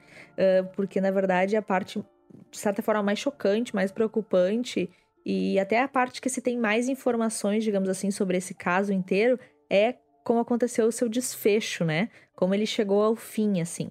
porque 0.76 1.00
na 1.00 1.10
verdade 1.10 1.56
a 1.56 1.62
parte 1.62 2.04
de 2.50 2.58
certa 2.58 2.82
forma, 2.82 3.02
mais 3.02 3.18
chocante, 3.18 3.74
mais 3.74 3.90
preocupante, 3.90 4.90
e 5.24 5.58
até 5.58 5.82
a 5.82 5.88
parte 5.88 6.20
que 6.20 6.30
se 6.30 6.40
tem 6.40 6.58
mais 6.58 6.88
informações, 6.88 7.64
digamos 7.64 7.88
assim, 7.88 8.10
sobre 8.10 8.36
esse 8.36 8.54
caso 8.54 8.92
inteiro, 8.92 9.38
é 9.68 9.94
como 10.24 10.40
aconteceu 10.40 10.86
o 10.86 10.92
seu 10.92 11.08
desfecho, 11.08 11.84
né? 11.84 12.08
Como 12.38 12.54
ele 12.54 12.66
chegou 12.66 13.02
ao 13.02 13.16
fim, 13.16 13.60
assim. 13.60 13.90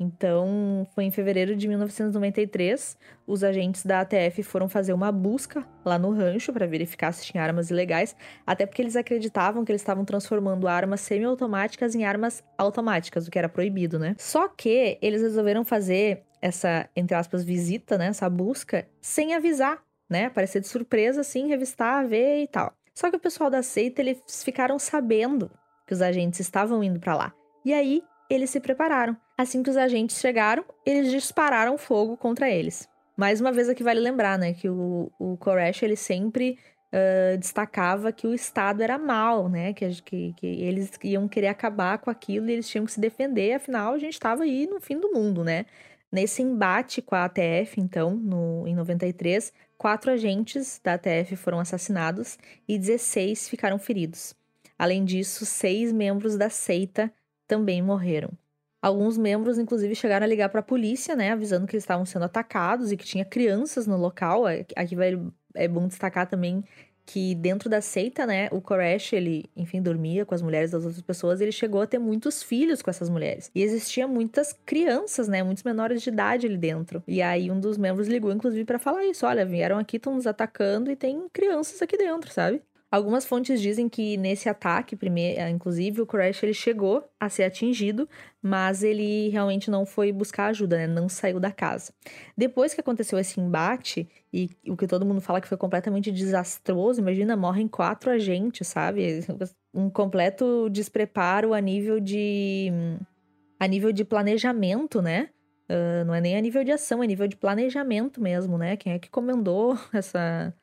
Então, 0.00 0.88
foi 0.94 1.04
em 1.04 1.10
fevereiro 1.10 1.54
de 1.54 1.68
1993, 1.68 2.96
os 3.26 3.44
agentes 3.44 3.84
da 3.84 4.00
ATF 4.00 4.42
foram 4.42 4.66
fazer 4.66 4.94
uma 4.94 5.12
busca 5.12 5.62
lá 5.84 5.98
no 5.98 6.10
rancho 6.10 6.54
para 6.54 6.66
verificar 6.66 7.12
se 7.12 7.26
tinha 7.26 7.42
armas 7.42 7.68
ilegais, 7.68 8.16
até 8.46 8.64
porque 8.64 8.80
eles 8.80 8.96
acreditavam 8.96 9.62
que 9.62 9.70
eles 9.70 9.82
estavam 9.82 10.06
transformando 10.06 10.66
armas 10.66 11.02
semiautomáticas 11.02 11.94
em 11.94 12.02
armas 12.02 12.42
automáticas, 12.56 13.28
o 13.28 13.30
que 13.30 13.38
era 13.38 13.46
proibido, 13.46 13.98
né? 13.98 14.14
Só 14.16 14.48
que 14.48 14.96
eles 15.02 15.20
resolveram 15.20 15.62
fazer 15.62 16.22
essa, 16.40 16.88
entre 16.96 17.14
aspas, 17.14 17.44
visita, 17.44 17.98
né? 17.98 18.06
Essa 18.06 18.30
busca, 18.30 18.88
sem 19.02 19.34
avisar, 19.34 19.82
né? 20.08 20.24
Aparecer 20.24 20.62
de 20.62 20.66
surpresa, 20.66 21.20
assim, 21.20 21.46
revistar, 21.46 22.08
ver 22.08 22.42
e 22.42 22.46
tal. 22.46 22.72
Só 22.94 23.10
que 23.10 23.18
o 23.18 23.20
pessoal 23.20 23.50
da 23.50 23.62
seita, 23.62 24.00
eles 24.00 24.42
ficaram 24.42 24.78
sabendo 24.78 25.50
que 25.86 25.92
os 25.92 26.00
agentes 26.00 26.40
estavam 26.40 26.82
indo 26.82 26.98
para 26.98 27.14
lá. 27.14 27.34
E 27.64 27.72
aí, 27.72 28.02
eles 28.28 28.50
se 28.50 28.60
prepararam. 28.60 29.16
Assim 29.36 29.62
que 29.62 29.70
os 29.70 29.76
agentes 29.76 30.18
chegaram, 30.18 30.64
eles 30.86 31.10
dispararam 31.10 31.76
fogo 31.76 32.16
contra 32.16 32.50
eles. 32.50 32.88
Mais 33.16 33.40
uma 33.40 33.52
vez 33.52 33.68
aqui 33.68 33.82
vale 33.82 34.00
lembrar, 34.00 34.38
né, 34.38 34.54
que 34.54 34.68
o, 34.68 35.10
o 35.18 35.36
Koresh, 35.36 35.82
ele 35.82 35.96
sempre 35.96 36.58
uh, 36.92 37.36
destacava 37.36 38.10
que 38.10 38.26
o 38.26 38.34
Estado 38.34 38.82
era 38.82 38.98
mal, 38.98 39.48
né, 39.48 39.72
que, 39.72 39.88
que, 40.02 40.32
que, 40.34 40.46
eles 40.46 40.90
iam 41.04 41.28
querer 41.28 41.48
acabar 41.48 41.98
com 41.98 42.10
aquilo 42.10 42.48
e 42.48 42.52
eles 42.52 42.68
tinham 42.68 42.86
que 42.86 42.92
se 42.92 43.00
defender, 43.00 43.52
afinal 43.52 43.92
a 43.92 43.98
gente 43.98 44.14
estava 44.14 44.44
aí 44.44 44.66
no 44.66 44.80
fim 44.80 44.98
do 44.98 45.12
mundo, 45.12 45.44
né. 45.44 45.66
Nesse 46.10 46.42
embate 46.42 47.00
com 47.00 47.14
a 47.14 47.24
ATF, 47.24 47.78
então, 47.80 48.14
no, 48.14 48.66
em 48.66 48.74
93, 48.74 49.52
quatro 49.78 50.10
agentes 50.10 50.80
da 50.82 50.94
ATF 50.94 51.36
foram 51.36 51.58
assassinados 51.58 52.38
e 52.68 52.78
16 52.78 53.48
ficaram 53.48 53.78
feridos. 53.78 54.34
Além 54.78 55.04
disso, 55.04 55.46
seis 55.46 55.90
membros 55.90 56.36
da 56.36 56.50
seita 56.50 57.10
também 57.46 57.82
morreram. 57.82 58.30
Alguns 58.80 59.16
membros, 59.16 59.58
inclusive, 59.58 59.94
chegaram 59.94 60.24
a 60.24 60.28
ligar 60.28 60.48
para 60.48 60.60
a 60.60 60.62
polícia, 60.62 61.14
né, 61.14 61.30
avisando 61.30 61.66
que 61.66 61.74
eles 61.74 61.84
estavam 61.84 62.04
sendo 62.04 62.24
atacados 62.24 62.90
e 62.90 62.96
que 62.96 63.04
tinha 63.04 63.24
crianças 63.24 63.86
no 63.86 63.96
local. 63.96 64.42
Aqui 64.74 64.96
vai, 64.96 65.16
é 65.54 65.68
bom 65.68 65.86
destacar 65.86 66.28
também 66.28 66.64
que 67.04 67.34
dentro 67.34 67.68
da 67.68 67.80
seita, 67.80 68.26
né, 68.26 68.48
o 68.52 68.60
Koresh, 68.60 69.12
ele, 69.12 69.44
enfim, 69.56 69.82
dormia 69.82 70.24
com 70.24 70.34
as 70.34 70.42
mulheres 70.42 70.70
das 70.70 70.84
outras 70.84 71.02
pessoas, 71.02 71.40
ele 71.40 71.52
chegou 71.52 71.80
a 71.80 71.86
ter 71.86 71.98
muitos 71.98 72.42
filhos 72.42 72.80
com 72.80 72.90
essas 72.90 73.08
mulheres. 73.08 73.50
E 73.54 73.62
existia 73.62 74.06
muitas 74.06 74.52
crianças, 74.64 75.28
né, 75.28 75.42
muitos 75.42 75.64
menores 75.64 76.02
de 76.02 76.08
idade 76.10 76.46
ali 76.46 76.56
dentro. 76.56 77.02
E 77.06 77.20
aí 77.20 77.50
um 77.50 77.60
dos 77.60 77.76
membros 77.76 78.08
ligou 78.08 78.32
inclusive 78.32 78.64
para 78.64 78.78
falar 78.78 79.04
isso, 79.04 79.26
olha, 79.26 79.44
vieram 79.44 79.78
aqui, 79.78 79.96
estão 79.96 80.14
nos 80.14 80.26
atacando 80.26 80.90
e 80.90 80.96
tem 80.96 81.28
crianças 81.32 81.82
aqui 81.82 81.96
dentro, 81.96 82.32
sabe? 82.32 82.62
Algumas 82.92 83.24
fontes 83.24 83.58
dizem 83.58 83.88
que 83.88 84.18
nesse 84.18 84.50
ataque, 84.50 84.94
primeiro, 84.94 85.40
eh, 85.40 85.48
inclusive, 85.48 86.02
o 86.02 86.06
Crash 86.06 86.42
ele 86.42 86.52
chegou 86.52 87.02
a 87.18 87.26
ser 87.30 87.44
atingido, 87.44 88.06
mas 88.42 88.82
ele 88.82 89.30
realmente 89.30 89.70
não 89.70 89.86
foi 89.86 90.12
buscar 90.12 90.48
ajuda, 90.48 90.76
né? 90.76 90.86
Não 90.86 91.08
saiu 91.08 91.40
da 91.40 91.50
casa. 91.50 91.94
Depois 92.36 92.74
que 92.74 92.82
aconteceu 92.82 93.18
esse 93.18 93.40
embate, 93.40 94.06
e 94.30 94.50
o 94.68 94.76
que 94.76 94.86
todo 94.86 95.06
mundo 95.06 95.22
fala 95.22 95.40
que 95.40 95.48
foi 95.48 95.56
completamente 95.56 96.12
desastroso, 96.12 97.00
imagina, 97.00 97.34
morrem 97.34 97.66
quatro 97.66 98.10
agentes, 98.10 98.68
sabe? 98.68 99.20
Um 99.74 99.88
completo 99.88 100.68
despreparo 100.68 101.54
a 101.54 101.60
nível 101.60 101.98
de. 101.98 102.70
a 103.58 103.66
nível 103.66 103.90
de 103.90 104.04
planejamento, 104.04 105.00
né? 105.00 105.30
Uh, 105.66 106.04
não 106.04 106.14
é 106.14 106.20
nem 106.20 106.36
a 106.36 106.40
nível 106.42 106.62
de 106.62 106.72
ação, 106.72 107.02
é 107.02 107.06
nível 107.06 107.26
de 107.26 107.38
planejamento 107.38 108.20
mesmo, 108.20 108.58
né? 108.58 108.76
Quem 108.76 108.92
é 108.92 108.98
que 108.98 109.08
comandou 109.08 109.78
essa 109.94 110.54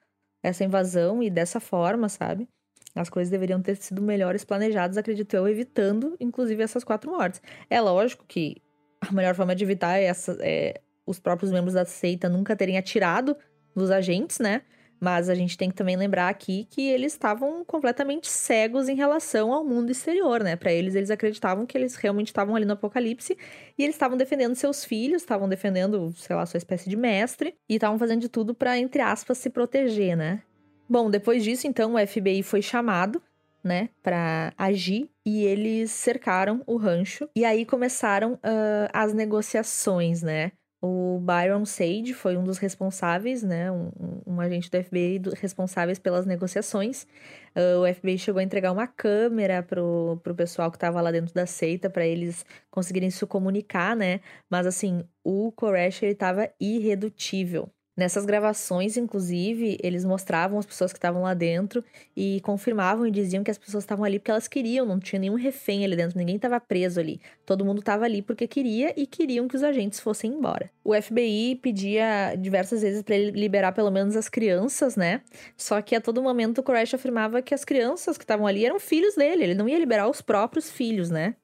essa 0.42 0.64
invasão 0.64 1.22
e 1.22 1.30
dessa 1.30 1.60
forma, 1.60 2.10
sabe? 2.10 2.48
As 2.96 3.10
coisas 3.10 3.30
deveriam 3.30 3.62
ter 3.62 3.76
sido 3.78 4.02
melhores 4.02 4.44
planejadas, 4.44 4.98
acredito 4.98 5.36
eu, 5.36 5.48
evitando, 5.48 6.16
inclusive, 6.20 6.62
essas 6.64 6.84
quatro 6.84 7.12
mortes. 7.12 7.42
É 7.70 7.80
lógico 7.80 8.26
que 8.28 8.62
a 9.02 9.12
melhor 9.12 9.36
forma 9.36 9.56
de 9.56 9.64
evitar 9.64 9.98
é, 9.98 10.06
essa, 10.06 10.38
é 10.42 10.82
os 11.06 11.20
próprios 11.20 11.52
membros 11.52 11.74
da 11.74 11.86
seita 11.86 12.28
nunca 12.28 12.56
terem 12.56 12.78
atirado 12.78 13.36
nos 13.76 13.92
agentes, 13.92 14.40
né? 14.40 14.62
Mas 15.00 15.30
a 15.30 15.36
gente 15.36 15.58
tem 15.58 15.70
que 15.70 15.76
também 15.76 15.96
lembrar 15.96 16.28
aqui 16.28 16.68
que 16.70 16.88
eles 16.90 17.14
estavam 17.14 17.64
completamente 17.64 18.28
cegos 18.28 18.90
em 18.90 18.96
relação 18.96 19.54
ao 19.54 19.64
mundo 19.64 19.92
exterior, 19.92 20.44
né? 20.44 20.56
Para 20.56 20.74
eles, 20.74 20.96
eles 20.96 21.10
acreditavam 21.10 21.66
que 21.66 21.78
eles 21.78 21.96
realmente 21.96 22.28
estavam 22.28 22.56
ali 22.56 22.66
no 22.66 22.74
apocalipse 22.74 23.38
e 23.78 23.84
eles 23.84 23.96
estavam 23.96 24.18
defendendo 24.18 24.56
seus 24.56 24.84
filhos, 24.84 25.22
estavam 25.22 25.48
defendendo, 25.48 26.12
sei 26.18 26.36
lá, 26.36 26.46
sua 26.46 26.58
espécie 26.58 26.90
de 26.90 26.98
mestre 26.98 27.56
e 27.70 27.76
estavam 27.76 27.98
fazendo 27.98 28.22
de 28.22 28.30
tudo 28.30 28.54
para 28.54 28.78
entre 28.78 29.02
aspas 29.02 29.38
se 29.38 29.50
proteger, 29.50 30.18
né? 30.18 30.42
Bom, 30.90 31.10
depois 31.10 31.44
disso, 31.44 31.68
então, 31.68 31.94
o 31.94 32.08
FBI 32.08 32.42
foi 32.42 32.64
chamado, 32.64 33.22
né, 33.64 33.90
para 34.02 34.54
agir 34.58 35.10
e 35.26 35.44
eles 35.44 35.92
cercaram 35.92 36.64
o 36.66 36.78
rancho 36.78 37.30
e 37.36 37.46
aí 37.46 37.66
começaram 37.66 38.34
uh, 38.34 38.90
as 38.92 39.14
negociações, 39.14 40.24
né? 40.24 40.52
O 40.82 41.20
Byron 41.20 41.66
Sage 41.66 42.14
foi 42.14 42.38
um 42.38 42.44
dos 42.44 42.58
responsáveis, 42.58 43.44
né? 43.44 43.70
Um, 43.70 43.92
um 44.26 44.40
agente 44.42 44.72
do 44.72 44.82
FBI 44.82 45.20
do, 45.20 45.32
responsáveis 45.32 46.00
pelas 46.00 46.26
negociações. 46.26 47.04
Uh, 47.56 47.82
o 47.82 47.94
FBI 47.94 48.18
chegou 48.18 48.40
a 48.40 48.44
entregar 48.44 48.72
uma 48.72 48.88
câmera 48.88 49.62
pro, 49.62 50.20
pro 50.24 50.34
pessoal 50.34 50.72
que 50.72 50.78
estava 50.78 51.02
lá 51.02 51.12
dentro 51.12 51.34
da 51.34 51.46
seita 51.46 51.90
para 51.90 52.06
eles 52.06 52.46
conseguirem 52.72 53.10
se 53.10 53.26
comunicar, 53.26 53.96
né? 53.96 54.22
Mas 54.50 54.66
assim, 54.66 55.04
o 55.24 55.52
Koresh 55.52 56.02
ele 56.04 56.14
estava 56.14 56.50
irredutível. 56.60 57.70
Nessas 58.00 58.26
gravações, 58.26 58.96
inclusive, 58.96 59.78
eles 59.84 60.06
mostravam 60.06 60.58
as 60.58 60.66
pessoas 60.66 60.94
que 60.94 60.98
estavam 60.98 61.24
lá 61.24 61.34
dentro 61.34 61.84
e 62.16 62.40
confirmavam 62.46 63.06
e 63.06 63.12
diziam 63.12 63.44
que 63.44 63.52
as 63.52 63.58
pessoas 63.58 63.84
estavam 63.84 64.06
ali 64.06 64.18
porque 64.18 64.32
elas 64.32 64.48
queriam, 64.48 64.86
não 64.86 65.02
tinha 65.02 65.20
nenhum 65.20 65.36
refém 65.36 65.84
ali 65.84 65.98
dentro, 65.98 66.18
ninguém 66.18 66.38
estava 66.38 66.62
preso 66.62 66.98
ali. 66.98 67.20
Todo 67.46 67.66
mundo 67.66 67.80
estava 67.80 68.06
ali 68.06 68.22
porque 68.22 68.48
queria 68.48 68.94
e 68.96 69.06
queriam 69.06 69.50
que 69.50 69.56
os 69.58 69.64
agentes 69.64 70.00
fossem 70.00 70.32
embora. 70.32 70.72
O 70.82 70.94
FBI 70.94 71.60
pedia 71.62 72.36
diversas 72.38 72.84
vezes 72.84 73.04
para 73.04 73.18
ele 73.18 73.32
liberar 73.32 73.74
pelo 73.74 73.92
menos 73.92 74.16
as 74.16 74.30
crianças, 74.30 74.96
né? 74.96 75.20
Só 75.58 75.82
que 75.82 75.94
a 75.94 76.00
todo 76.00 76.24
momento 76.24 76.60
o 76.60 76.64
Koresh 76.64 76.94
afirmava 76.94 77.42
que 77.42 77.54
as 77.54 77.66
crianças 77.66 78.18
que 78.18 78.24
estavam 78.24 78.48
ali 78.48 78.66
eram 78.66 78.80
filhos 78.80 79.16
dele, 79.16 79.44
ele 79.44 79.56
não 79.56 79.68
ia 79.68 79.78
liberar 79.78 80.08
os 80.08 80.22
próprios 80.22 80.72
filhos, 80.72 81.10
né? 81.10 81.36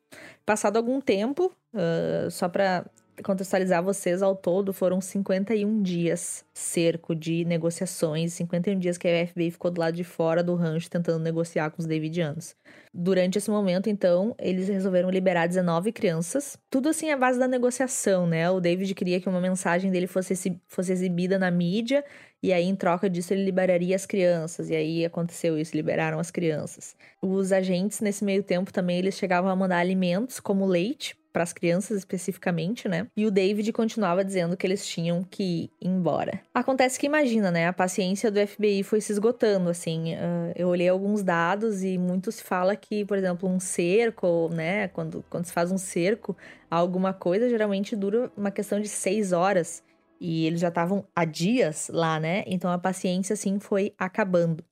Passado 0.46 0.78
algum 0.78 1.02
tempo, 1.02 1.52
uh, 1.74 2.32
só 2.32 2.48
para 2.48 2.86
contextualizar 3.24 3.84
vocês, 3.84 4.22
ao 4.22 4.36
todo 4.36 4.74
foram 4.74 5.00
51 5.00 5.82
dias 5.82 6.44
cerco 6.54 7.16
de 7.16 7.46
negociações, 7.46 8.34
51 8.34 8.80
dias 8.80 8.98
que 8.98 9.08
a 9.08 9.28
FBI 9.28 9.52
ficou 9.52 9.72
do 9.72 9.80
lado 9.80 9.96
de 9.96 10.04
fora 10.04 10.44
do 10.44 10.56
rancho 10.56 10.90
tentando 10.90 11.24
negociar 11.24 11.70
com 11.70 11.82
os 11.82 11.86
Davidianos. 11.86 12.56
Durante 12.94 13.38
esse 13.38 13.50
momento, 13.50 13.90
então, 13.90 14.36
eles 14.40 14.68
resolveram 14.68 15.10
liberar 15.10 15.48
19 15.48 15.92
crianças, 15.92 16.58
tudo 16.70 16.90
assim 16.90 17.12
à 17.12 17.18
base 17.18 17.38
da 17.40 17.48
negociação, 17.48 18.26
né? 18.26 18.50
O 18.50 18.60
David 18.60 18.94
queria 18.96 19.20
que 19.20 19.28
uma 19.28 19.42
mensagem 19.42 19.92
dele 19.92 20.08
fosse, 20.08 20.60
fosse 20.68 20.92
exibida 20.92 21.38
na 21.38 21.52
mídia, 21.52 22.04
e 22.46 22.54
aí, 22.54 22.66
em 22.66 22.76
troca 22.76 23.10
disso, 23.10 23.34
ele 23.34 23.44
liberaria 23.44 23.96
as 23.96 24.06
crianças, 24.06 24.70
e 24.70 24.76
aí 24.76 25.04
aconteceu 25.04 25.58
isso, 25.58 25.76
liberaram 25.76 26.20
as 26.20 26.30
crianças. 26.30 26.96
Os 27.20 27.52
agentes, 27.52 28.02
nesse 28.02 28.24
meio 28.24 28.44
tempo, 28.44 28.72
também, 28.72 29.00
eles 29.00 29.16
chegavam 29.16 29.50
a 29.50 29.56
mandar 29.56 29.80
alimentos, 29.80 30.40
como 30.40 30.64
leite, 30.64 31.18
para 31.34 31.42
as 31.42 31.52
crianças 31.52 31.98
especificamente, 31.98 32.88
né? 32.88 33.08
E 33.18 33.26
o 33.26 33.32
David 33.32 33.74
continuava 33.74 34.24
dizendo 34.24 34.56
que 34.56 34.66
eles 34.66 34.88
tinham 34.88 35.24
que 35.24 35.72
ir 35.82 35.88
embora. 35.88 36.40
Acontece 36.54 37.00
que 37.00 37.08
imagina, 37.08 37.50
né? 37.50 37.68
A 37.68 37.74
paciência 37.74 38.30
do 38.30 38.40
FBI 38.46 38.84
foi 38.84 39.02
se 39.02 39.12
esgotando, 39.12 39.68
assim. 39.70 40.14
Uh, 40.14 40.54
eu 40.56 40.68
olhei 40.68 40.88
alguns 40.88 41.24
dados 41.24 41.84
e 41.84 41.98
muito 41.98 42.32
se 42.32 42.44
fala 42.44 42.76
que, 42.76 43.04
por 43.06 43.18
exemplo, 43.18 43.50
um 43.50 43.60
cerco, 43.60 44.50
né? 44.54 44.88
Quando, 44.90 45.26
quando 45.30 45.46
se 45.46 45.52
faz 45.52 45.72
um 45.72 45.80
cerco, 45.80 46.38
alguma 46.70 47.12
coisa 47.12 47.50
geralmente 47.50 47.96
dura 47.96 48.32
uma 48.38 48.52
questão 48.52 48.80
de 48.80 48.88
seis 48.88 49.32
horas. 49.32 49.84
E 50.20 50.46
eles 50.46 50.60
já 50.62 50.70
estavam 50.70 51.06
há 51.16 51.26
dias 51.26 51.90
lá, 51.94 52.20
né? 52.20 52.44
Então 52.48 52.72
a 52.72 52.78
paciência, 52.78 53.34
assim, 53.34 53.60
foi 53.60 53.94
acabando. 53.98 54.64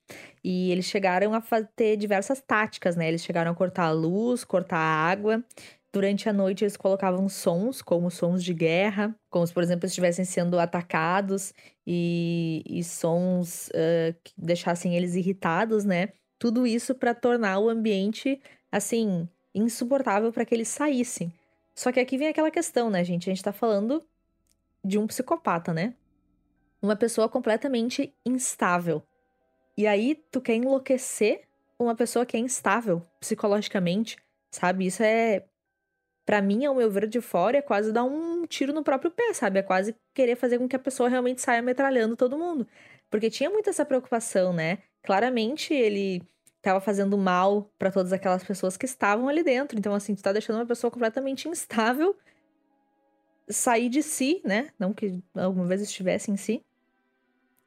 E 0.43 0.71
eles 0.71 0.85
chegaram 0.85 1.33
a 1.33 1.41
ter 1.75 1.97
diversas 1.97 2.41
táticas, 2.41 2.95
né? 2.95 3.07
Eles 3.07 3.23
chegaram 3.23 3.51
a 3.51 3.55
cortar 3.55 3.85
a 3.85 3.91
luz, 3.91 4.43
cortar 4.43 4.77
a 4.77 5.09
água. 5.09 5.43
Durante 5.91 6.27
a 6.27 6.33
noite, 6.33 6.63
eles 6.63 6.75
colocavam 6.75 7.29
sons, 7.29 7.81
como 7.81 8.09
sons 8.09 8.43
de 8.43 8.51
guerra, 8.53 9.15
como 9.29 9.45
se, 9.45 9.53
por 9.53 9.61
exemplo, 9.61 9.85
estivessem 9.85 10.25
sendo 10.25 10.59
atacados, 10.59 11.53
e, 11.85 12.63
e 12.65 12.83
sons 12.83 13.69
uh, 13.69 14.15
que 14.23 14.33
deixassem 14.35 14.95
eles 14.95 15.13
irritados, 15.13 15.85
né? 15.85 16.09
Tudo 16.39 16.65
isso 16.65 16.95
para 16.95 17.13
tornar 17.13 17.59
o 17.59 17.69
ambiente, 17.69 18.41
assim, 18.71 19.29
insuportável 19.53 20.33
para 20.33 20.45
que 20.45 20.55
eles 20.55 20.67
saíssem. 20.67 21.31
Só 21.75 21.91
que 21.91 21.99
aqui 21.99 22.17
vem 22.17 22.27
aquela 22.27 22.51
questão, 22.51 22.89
né, 22.89 23.03
gente? 23.03 23.29
A 23.29 23.33
gente 23.33 23.43
tá 23.43 23.53
falando 23.53 24.03
de 24.83 24.97
um 24.97 25.07
psicopata, 25.07 25.73
né? 25.73 25.93
Uma 26.81 26.95
pessoa 26.95 27.29
completamente 27.29 28.13
instável. 28.25 29.01
E 29.77 29.87
aí, 29.87 30.15
tu 30.31 30.41
quer 30.41 30.55
enlouquecer 30.55 31.47
uma 31.79 31.95
pessoa 31.95 32.25
que 32.25 32.37
é 32.37 32.39
instável 32.39 33.05
psicologicamente, 33.19 34.17
sabe? 34.51 34.85
Isso 34.85 35.01
é 35.01 35.45
para 36.25 36.41
mim, 36.41 36.65
ao 36.65 36.75
meu 36.75 36.89
ver 36.89 37.07
de 37.07 37.19
fora, 37.19 37.57
é 37.57 37.61
quase 37.61 37.91
dar 37.91 38.03
um 38.03 38.45
tiro 38.45 38.71
no 38.73 38.83
próprio 38.83 39.11
pé, 39.11 39.33
sabe? 39.33 39.59
É 39.59 39.61
quase 39.63 39.95
querer 40.13 40.35
fazer 40.35 40.57
com 40.57 40.67
que 40.67 40.75
a 40.75 40.79
pessoa 40.79 41.09
realmente 41.09 41.41
saia 41.41 41.61
metralhando 41.61 42.15
todo 42.15 42.37
mundo. 42.37 42.65
Porque 43.09 43.29
tinha 43.29 43.49
muito 43.49 43.69
essa 43.69 43.85
preocupação, 43.85 44.53
né? 44.53 44.79
Claramente 45.03 45.73
ele 45.73 46.23
estava 46.57 46.79
fazendo 46.79 47.17
mal 47.17 47.69
para 47.77 47.91
todas 47.91 48.13
aquelas 48.13 48.43
pessoas 48.43 48.77
que 48.77 48.85
estavam 48.85 49.27
ali 49.27 49.43
dentro. 49.43 49.77
Então, 49.77 49.93
assim, 49.93 50.15
tu 50.15 50.23
tá 50.23 50.31
deixando 50.31 50.55
uma 50.57 50.65
pessoa 50.65 50.89
completamente 50.89 51.49
instável 51.49 52.15
sair 53.49 53.89
de 53.89 54.01
si, 54.01 54.41
né? 54.43 54.69
Não 54.79 54.93
que 54.93 55.21
alguma 55.35 55.65
vez 55.65 55.81
estivesse 55.81 56.31
em 56.31 56.37
si. 56.37 56.63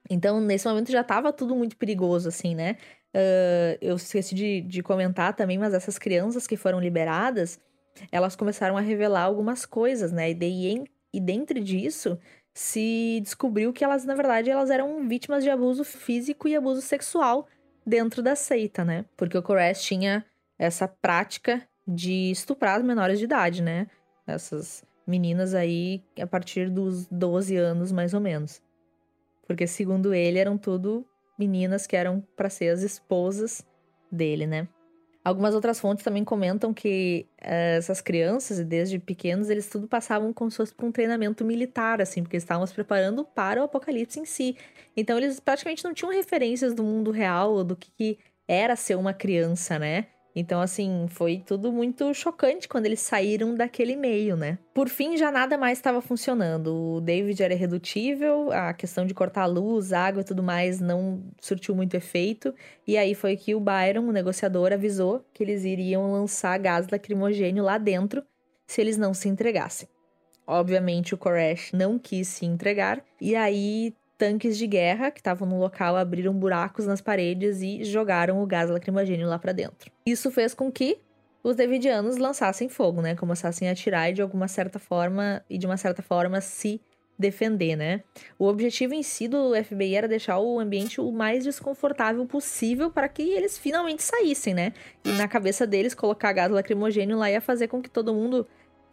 Então, 0.08 0.40
nesse 0.40 0.66
momento 0.66 0.90
já 0.90 1.02
tava 1.02 1.32
tudo 1.32 1.54
muito 1.54 1.76
perigoso, 1.76 2.28
assim, 2.28 2.54
né? 2.54 2.76
Uh, 3.14 3.78
eu 3.80 3.96
esqueci 3.96 4.34
de, 4.34 4.60
de 4.60 4.82
comentar 4.82 5.34
também, 5.34 5.58
mas 5.58 5.74
essas 5.74 5.98
crianças 5.98 6.46
que 6.46 6.56
foram 6.56 6.80
liberadas, 6.80 7.58
elas 8.12 8.36
começaram 8.36 8.76
a 8.76 8.80
revelar 8.80 9.22
algumas 9.22 9.66
coisas, 9.66 10.12
né? 10.12 10.30
E, 10.30 10.34
daí, 10.34 10.84
e 11.12 11.20
dentro 11.20 11.60
disso 11.60 12.18
se 12.54 13.20
descobriu 13.22 13.72
que 13.72 13.84
elas, 13.84 14.04
na 14.04 14.14
verdade, 14.14 14.50
elas 14.50 14.70
eram 14.70 15.06
vítimas 15.06 15.42
de 15.44 15.50
abuso 15.50 15.84
físico 15.84 16.48
e 16.48 16.56
abuso 16.56 16.80
sexual 16.80 17.48
dentro 17.84 18.22
da 18.22 18.34
seita, 18.34 18.84
né? 18.84 19.04
Porque 19.16 19.36
o 19.36 19.42
Koresh 19.42 19.82
tinha 19.82 20.24
essa 20.58 20.88
prática 20.88 21.62
de 21.86 22.30
estuprar 22.30 22.78
as 22.78 22.82
menores 22.82 23.18
de 23.18 23.24
idade, 23.24 23.62
né? 23.62 23.86
Essas 24.26 24.84
meninas 25.06 25.54
aí 25.54 26.02
a 26.20 26.26
partir 26.26 26.70
dos 26.70 27.06
12 27.06 27.56
anos, 27.56 27.92
mais 27.92 28.12
ou 28.12 28.20
menos. 28.20 28.62
Porque, 29.46 29.66
segundo 29.66 30.12
ele, 30.12 30.38
eram 30.38 30.58
tudo 30.58 31.06
meninas 31.38 31.86
que 31.86 31.96
eram 31.96 32.22
para 32.36 32.50
ser 32.50 32.70
as 32.70 32.82
esposas 32.82 33.64
dele, 34.10 34.46
né? 34.46 34.68
Algumas 35.24 35.56
outras 35.56 35.80
fontes 35.80 36.04
também 36.04 36.22
comentam 36.22 36.72
que 36.72 37.26
uh, 37.42 37.78
essas 37.78 38.00
crianças, 38.00 38.64
desde 38.64 38.98
pequenos, 38.98 39.50
eles 39.50 39.68
tudo 39.68 39.88
passavam 39.88 40.32
como 40.32 40.50
se 40.50 40.56
fosse 40.56 40.72
por 40.72 40.86
um 40.86 40.92
treinamento 40.92 41.44
militar, 41.44 42.00
assim, 42.00 42.22
porque 42.22 42.36
estavam 42.36 42.64
se 42.64 42.72
preparando 42.72 43.24
para 43.24 43.60
o 43.60 43.64
apocalipse 43.64 44.20
em 44.20 44.24
si. 44.24 44.56
Então, 44.96 45.18
eles 45.18 45.40
praticamente 45.40 45.84
não 45.84 45.92
tinham 45.92 46.12
referências 46.12 46.74
do 46.74 46.84
mundo 46.84 47.10
real, 47.10 47.64
do 47.64 47.74
que, 47.74 47.90
que 47.90 48.18
era 48.46 48.76
ser 48.76 48.96
uma 48.96 49.12
criança, 49.12 49.80
né? 49.80 50.06
Então, 50.38 50.60
assim, 50.60 51.06
foi 51.08 51.42
tudo 51.44 51.72
muito 51.72 52.12
chocante 52.12 52.68
quando 52.68 52.84
eles 52.84 53.00
saíram 53.00 53.54
daquele 53.54 53.96
meio, 53.96 54.36
né? 54.36 54.58
Por 54.74 54.90
fim, 54.90 55.16
já 55.16 55.32
nada 55.32 55.56
mais 55.56 55.78
estava 55.78 56.02
funcionando. 56.02 56.96
O 56.96 57.00
David 57.00 57.42
era 57.42 57.54
irredutível, 57.54 58.52
a 58.52 58.74
questão 58.74 59.06
de 59.06 59.14
cortar 59.14 59.44
a 59.44 59.46
luz, 59.46 59.94
água 59.94 60.20
e 60.20 60.24
tudo 60.24 60.42
mais 60.42 60.78
não 60.78 61.22
surtiu 61.40 61.74
muito 61.74 61.94
efeito. 61.94 62.54
E 62.86 62.98
aí 62.98 63.14
foi 63.14 63.34
que 63.34 63.54
o 63.54 63.60
Byron, 63.60 64.06
o 64.06 64.12
negociador, 64.12 64.74
avisou 64.74 65.24
que 65.32 65.42
eles 65.42 65.64
iriam 65.64 66.12
lançar 66.12 66.58
gás 66.58 66.86
lacrimogênio 66.86 67.64
lá 67.64 67.78
dentro 67.78 68.22
se 68.66 68.82
eles 68.82 68.98
não 68.98 69.14
se 69.14 69.30
entregassem. 69.30 69.88
Obviamente, 70.46 71.14
o 71.14 71.18
Koresh 71.18 71.72
não 71.72 71.98
quis 71.98 72.28
se 72.28 72.44
entregar, 72.44 73.02
e 73.20 73.34
aí 73.34 73.94
tanques 74.16 74.56
de 74.56 74.66
guerra 74.66 75.10
que 75.10 75.20
estavam 75.20 75.48
no 75.48 75.58
local 75.58 75.96
abriram 75.96 76.32
buracos 76.32 76.86
nas 76.86 77.00
paredes 77.00 77.60
e 77.60 77.84
jogaram 77.84 78.42
o 78.42 78.46
gás 78.46 78.70
lacrimogênio 78.70 79.28
lá 79.28 79.38
para 79.38 79.52
dentro. 79.52 79.90
Isso 80.04 80.30
fez 80.30 80.54
com 80.54 80.70
que 80.70 80.98
os 81.42 81.54
Davidianos 81.54 82.16
lançassem 82.16 82.68
fogo, 82.68 83.00
né? 83.00 83.14
Começassem 83.14 83.68
a 83.68 83.72
atirar 83.72 84.10
e 84.10 84.14
de 84.14 84.22
alguma 84.22 84.48
certa 84.48 84.78
forma 84.78 85.44
e 85.48 85.56
de 85.58 85.66
uma 85.66 85.76
certa 85.76 86.02
forma 86.02 86.40
se 86.40 86.80
defender, 87.18 87.76
né? 87.76 88.02
O 88.38 88.46
objetivo 88.46 88.94
em 88.94 89.02
si 89.02 89.28
do 89.28 89.52
FBI 89.64 89.94
era 89.94 90.08
deixar 90.08 90.38
o 90.38 90.58
ambiente 90.58 91.00
o 91.00 91.10
mais 91.12 91.44
desconfortável 91.44 92.26
possível 92.26 92.90
para 92.90 93.08
que 93.08 93.22
eles 93.22 93.56
finalmente 93.56 94.02
saíssem, 94.02 94.54
né? 94.54 94.72
E 95.04 95.10
na 95.12 95.28
cabeça 95.28 95.66
deles 95.66 95.94
colocar 95.94 96.32
gás 96.32 96.50
lacrimogênio 96.50 97.16
lá 97.16 97.30
ia 97.30 97.40
fazer 97.40 97.68
com 97.68 97.80
que 97.80 97.88
todo 97.88 98.12
mundo, 98.12 98.46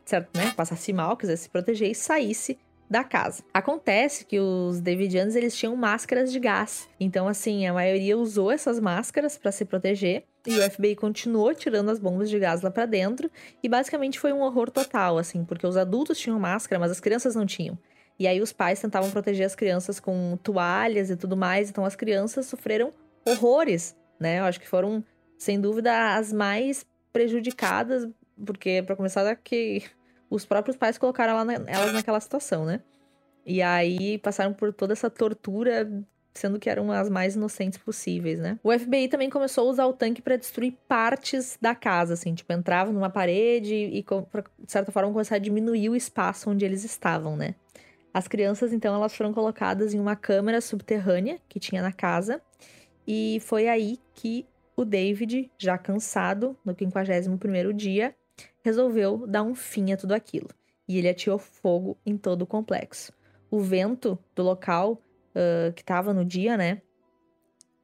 certo, 0.05 0.37
né, 0.37 0.53
passasse 0.55 0.93
mal, 0.93 1.17
quisesse 1.17 1.43
se 1.43 1.49
proteger 1.49 1.89
e 1.89 1.95
saísse 1.95 2.57
da 2.89 3.03
casa. 3.03 3.43
Acontece 3.53 4.25
que 4.25 4.39
os 4.39 4.79
Davidianos 4.79 5.35
eles 5.35 5.55
tinham 5.55 5.75
máscaras 5.75 6.31
de 6.31 6.39
gás. 6.39 6.87
Então 6.99 7.27
assim, 7.27 7.65
a 7.65 7.73
maioria 7.73 8.17
usou 8.17 8.51
essas 8.51 8.79
máscaras 8.79 9.37
para 9.37 9.51
se 9.51 9.65
proteger. 9.65 10.23
E 10.45 10.59
o 10.59 10.71
FBI 10.71 10.95
continuou 10.95 11.55
tirando 11.55 11.89
as 11.89 11.99
bombas 11.99 12.29
de 12.29 12.37
gás 12.37 12.61
lá 12.61 12.69
para 12.69 12.85
dentro, 12.85 13.31
e 13.63 13.69
basicamente 13.69 14.19
foi 14.19 14.33
um 14.33 14.41
horror 14.41 14.69
total, 14.69 15.17
assim, 15.17 15.45
porque 15.45 15.65
os 15.65 15.77
adultos 15.77 16.17
tinham 16.17 16.37
máscara, 16.37 16.77
mas 16.77 16.91
as 16.91 16.99
crianças 16.99 17.33
não 17.33 17.45
tinham. 17.45 17.77
E 18.19 18.27
aí 18.27 18.41
os 18.41 18.51
pais 18.51 18.81
tentavam 18.81 19.09
proteger 19.09 19.45
as 19.45 19.55
crianças 19.55 20.01
com 20.01 20.37
toalhas 20.43 21.09
e 21.09 21.15
tudo 21.15 21.37
mais, 21.37 21.69
então 21.69 21.85
as 21.85 21.95
crianças 21.95 22.45
sofreram 22.45 22.91
horrores, 23.25 23.95
né? 24.19 24.39
Eu 24.39 24.43
acho 24.43 24.59
que 24.59 24.67
foram, 24.67 25.01
sem 25.37 25.61
dúvida, 25.61 26.15
as 26.15 26.33
mais 26.33 26.85
prejudicadas, 27.13 28.05
porque 28.45 28.83
para 28.85 28.97
começar 28.97 29.33
que 29.37 29.83
os 30.33 30.45
próprios 30.45 30.75
pais 30.75 30.97
colocaram 30.97 31.33
ela 31.33 31.45
na, 31.45 31.53
elas 31.67 31.93
naquela 31.93 32.19
situação, 32.19 32.65
né? 32.65 32.81
E 33.45 33.61
aí 33.61 34.17
passaram 34.17 34.53
por 34.53 34.73
toda 34.73 34.93
essa 34.93 35.09
tortura, 35.09 35.91
sendo 36.33 36.59
que 36.59 36.69
eram 36.69 36.91
as 36.91 37.07
mais 37.09 37.35
inocentes 37.35 37.77
possíveis, 37.77 38.39
né? 38.39 38.57
O 38.63 38.71
FBI 38.71 39.09
também 39.09 39.29
começou 39.29 39.67
a 39.67 39.71
usar 39.71 39.85
o 39.85 39.93
tanque 39.93 40.21
para 40.21 40.35
destruir 40.35 40.73
partes 40.87 41.57
da 41.61 41.75
casa, 41.75 42.15
assim, 42.15 42.33
tipo, 42.33 42.51
entrava 42.51 42.91
numa 42.91 43.09
parede 43.09 43.75
e, 43.75 44.01
de 44.01 44.71
certa 44.71 44.91
forma, 44.91 45.11
começar 45.11 45.35
a 45.35 45.39
diminuir 45.39 45.89
o 45.89 45.95
espaço 45.95 46.49
onde 46.49 46.65
eles 46.65 46.83
estavam, 46.83 47.35
né? 47.35 47.53
As 48.11 48.27
crianças, 48.27 48.73
então, 48.73 48.95
elas 48.95 49.15
foram 49.15 49.33
colocadas 49.33 49.93
em 49.93 49.99
uma 49.99 50.15
câmara 50.15 50.61
subterrânea 50.61 51.39
que 51.47 51.59
tinha 51.59 51.81
na 51.81 51.91
casa, 51.91 52.41
e 53.05 53.39
foi 53.41 53.67
aí 53.67 53.99
que 54.15 54.47
o 54.75 54.83
David, 54.83 55.51
já 55.57 55.77
cansado, 55.77 56.57
no 56.65 56.73
51º 56.73 57.73
dia, 57.73 58.15
resolveu 58.63 59.25
dar 59.27 59.43
um 59.43 59.55
fim 59.55 59.91
a 59.91 59.97
tudo 59.97 60.13
aquilo, 60.13 60.49
e 60.87 60.97
ele 60.97 61.09
atirou 61.09 61.37
fogo 61.37 61.97
em 62.05 62.17
todo 62.17 62.43
o 62.43 62.47
complexo. 62.47 63.13
O 63.51 63.59
vento 63.59 64.17
do 64.35 64.43
local 64.43 65.01
uh, 65.35 65.71
que 65.73 65.83
tava 65.83 66.13
no 66.13 66.25
dia, 66.25 66.57
né? 66.57 66.81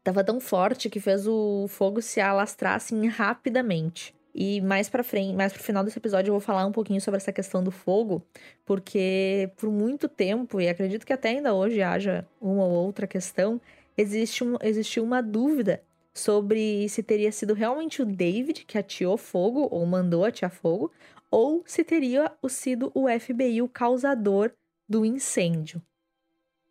Tava 0.04 0.24
tão 0.24 0.40
forte 0.40 0.90
que 0.90 1.00
fez 1.00 1.28
o 1.28 1.68
fogo 1.68 2.02
se 2.02 2.20
alastrar 2.20 2.76
assim 2.76 3.08
rapidamente. 3.08 4.16
E 4.34 4.62
mais 4.62 4.88
para 4.88 5.04
frente, 5.04 5.36
mais 5.36 5.52
pro 5.52 5.62
final 5.62 5.84
desse 5.84 5.98
episódio 5.98 6.30
eu 6.30 6.34
vou 6.34 6.40
falar 6.40 6.66
um 6.66 6.72
pouquinho 6.72 7.02
sobre 7.02 7.18
essa 7.18 7.34
questão 7.34 7.64
do 7.64 7.72
fogo, 7.72 8.24
porque 8.66 9.52
por 9.58 9.70
muito 9.70 10.08
tempo, 10.08 10.62
e 10.62 10.70
acredito 10.70 11.06
que 11.06 11.14
até 11.14 11.30
ainda 11.30 11.54
hoje 11.54 11.82
haja 11.82 12.26
uma 12.40 12.64
ou 12.64 12.86
outra 12.86 13.08
questão, 13.08 13.60
existe 13.98 14.44
um, 14.44 14.56
existiu 14.62 15.04
uma 15.04 15.22
dúvida 15.22 15.82
sobre 16.20 16.88
se 16.90 17.02
teria 17.02 17.32
sido 17.32 17.54
realmente 17.54 18.02
o 18.02 18.06
David 18.06 18.66
que 18.66 18.78
ateou 18.78 19.18
fogo 19.18 19.68
ou 19.72 19.86
mandou 19.86 20.26
atear 20.26 20.52
fogo, 20.52 20.92
ou 21.32 21.64
se 21.66 21.84
teria 21.84 22.32
sido 22.48 22.92
o 22.94 23.08
FBI 23.08 23.62
o 23.62 23.70
causador 23.70 24.52
do 24.88 25.06
incêndio. 25.06 25.82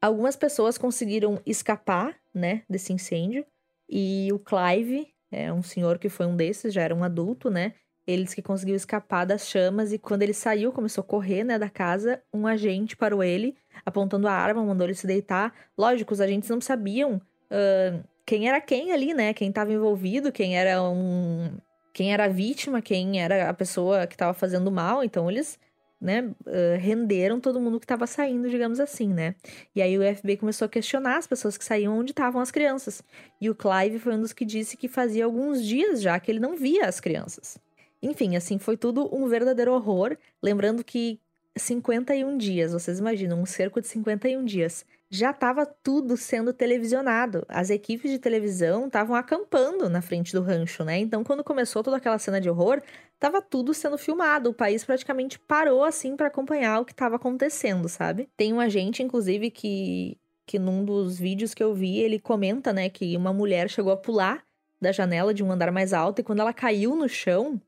Algumas 0.01 0.37
pessoas 0.37 0.79
conseguiram 0.79 1.41
escapar, 1.45 2.17
né, 2.33 2.63
desse 2.69 2.93
incêndio, 2.93 3.45
e 3.89 4.29
o 4.33 4.39
Clive, 4.39 5.09
é 5.31 5.53
um 5.53 5.63
senhor 5.63 5.99
que 5.99 6.09
foi 6.09 6.27
um 6.27 6.37
desses, 6.37 6.73
já 6.73 6.83
era 6.83 6.95
um 6.95 7.03
adulto, 7.03 7.51
né? 7.51 7.75
Ele 8.07 8.25
disse 8.25 8.37
que 8.37 8.43
conseguiu 8.43 8.75
escapar 8.75 9.27
das 9.27 9.47
chamas 9.47 9.93
e 9.93 9.99
quando 9.99 10.23
ele 10.23 10.33
saiu, 10.33 10.73
começou 10.73 11.03
a 11.03 11.07
correr, 11.07 11.45
né, 11.45 11.59
da 11.59 11.69
casa, 11.69 12.23
um 12.33 12.47
agente 12.47 12.97
parou 12.97 13.23
ele, 13.23 13.57
apontando 13.85 14.27
a 14.27 14.33
arma, 14.33 14.65
mandou 14.65 14.87
ele 14.87 14.95
se 14.95 15.07
deitar. 15.07 15.53
Lógico, 15.77 16.15
os 16.15 16.21
agentes 16.21 16.49
não 16.49 16.61
sabiam 16.61 17.17
uh, 17.51 18.05
quem 18.29 18.47
era 18.47 18.61
quem 18.61 18.93
ali, 18.93 19.15
né? 19.15 19.33
Quem 19.33 19.49
estava 19.49 19.73
envolvido, 19.73 20.31
quem 20.31 20.59
era 20.59 20.83
um... 20.83 21.51
Quem 21.95 22.13
era 22.13 22.27
a 22.27 22.29
vítima, 22.29 22.83
quem 22.83 23.23
era 23.23 23.49
a 23.49 23.55
pessoa 23.55 24.07
que 24.07 24.15
estava 24.15 24.35
fazendo 24.35 24.71
mal. 24.71 25.03
Então, 25.03 25.31
eles 25.31 25.59
né, 25.99 26.31
renderam 26.79 27.41
todo 27.41 27.59
mundo 27.59 27.81
que 27.81 27.87
estava 27.87 28.07
saindo, 28.07 28.51
digamos 28.51 28.81
assim, 28.81 29.09
né? 29.09 29.35
E 29.75 29.81
aí 29.81 29.99
o 29.99 30.17
FBI 30.17 30.37
começou 30.37 30.67
a 30.67 30.69
questionar 30.69 31.17
as 31.17 31.27
pessoas 31.27 31.57
que 31.57 31.65
saíam 31.65 31.99
onde 31.99 32.13
estavam 32.13 32.43
as 32.43 32.51
crianças. 32.51 33.03
E 33.41 33.49
o 33.49 33.55
Clive 33.55 33.99
foi 33.99 34.15
um 34.15 34.21
dos 34.21 34.35
que 34.35 34.45
disse 34.45 34.77
que 34.77 34.89
fazia 34.89 35.25
alguns 35.25 35.65
dias 35.65 36.03
já 36.03 36.21
que 36.21 36.31
ele 36.31 36.39
não 36.39 36.55
via 36.55 36.85
as 36.85 37.01
crianças. 37.01 37.59
Enfim, 38.03 38.37
assim, 38.37 38.59
foi 38.59 38.77
tudo 38.77 39.09
um 39.11 39.27
verdadeiro 39.27 39.73
horror. 39.73 40.19
Lembrando 40.43 40.85
que 40.85 41.19
51 41.57 42.37
dias, 42.37 42.75
vocês 42.75 42.99
imaginam, 42.99 43.41
um 43.41 43.47
cerco 43.47 43.81
de 43.81 43.89
51 43.89 44.45
dias 44.45 44.85
já 45.11 45.31
estava 45.31 45.65
tudo 45.65 46.17
sendo 46.17 46.53
televisionado. 46.53 47.45
As 47.49 47.71
equipes 47.71 48.11
de 48.11 48.19
televisão 48.19 48.87
estavam 48.87 49.17
acampando 49.17 49.89
na 49.89 50.03
frente 50.03 50.33
do 50.33 50.43
rancho, 50.43 50.85
né? 50.85 50.99
Então, 50.99 51.25
quando 51.25 51.43
começou 51.43 51.83
toda 51.83 51.97
aquela 51.97 52.19
cena 52.19 52.41
de 52.41 52.51
horror, 52.51 52.83
estava 53.15 53.41
tudo 53.41 53.73
sendo 53.73 53.97
filmado. 53.97 54.51
O 54.51 54.55
país 54.55 54.85
praticamente 54.85 55.39
parou 55.39 55.83
assim 55.83 56.17
para 56.17 56.27
acompanhar 56.27 56.81
o 56.81 56.85
que 56.85 56.93
estava 56.93 57.17
acontecendo, 57.17 57.89
sabe? 57.89 58.29
Tem 58.37 58.53
um 58.53 58.61
agente, 58.61 59.03
inclusive, 59.03 59.51
que 59.51 60.19
que 60.49 60.59
num 60.59 60.83
dos 60.83 61.19
vídeos 61.19 61.53
que 61.53 61.63
eu 61.63 61.75
vi, 61.75 61.99
ele 61.99 62.19
comenta, 62.19 62.73
né, 62.73 62.89
que 62.89 63.15
uma 63.19 63.35
mulher 63.35 63.69
chegou 63.69 63.93
a 63.93 63.97
pular 63.99 64.43
da 64.81 64.91
janela 64.91 65.35
de 65.35 65.45
um 65.45 65.53
andar 65.53 65.71
mais 65.71 65.93
alto 65.93 66.21
e 66.21 66.25
quando 66.25 66.41
ela 66.41 66.55
caiu 66.55 66.97
no 66.97 67.07
chão, 67.07 67.61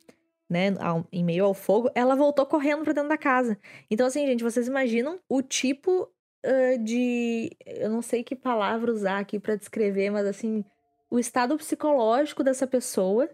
né, 0.48 0.68
em 1.12 1.22
meio 1.22 1.44
ao 1.44 1.52
fogo, 1.52 1.90
ela 1.94 2.16
voltou 2.16 2.46
correndo 2.46 2.82
para 2.82 2.94
dentro 2.94 3.10
da 3.10 3.18
casa. 3.18 3.58
Então, 3.90 4.06
assim, 4.06 4.26
gente, 4.26 4.42
vocês 4.42 4.66
imaginam 4.66 5.20
o 5.28 5.42
tipo 5.42 6.10
uh, 6.44 6.78
de. 6.82 7.50
Eu 7.66 7.90
não 7.90 8.02
sei 8.02 8.22
que 8.22 8.34
palavra 8.36 8.92
usar 8.92 9.18
aqui 9.18 9.38
para 9.38 9.56
descrever, 9.56 10.10
mas 10.10 10.26
assim, 10.26 10.64
o 11.10 11.18
estado 11.18 11.56
psicológico 11.56 12.44
dessa 12.44 12.66
pessoa 12.66 13.28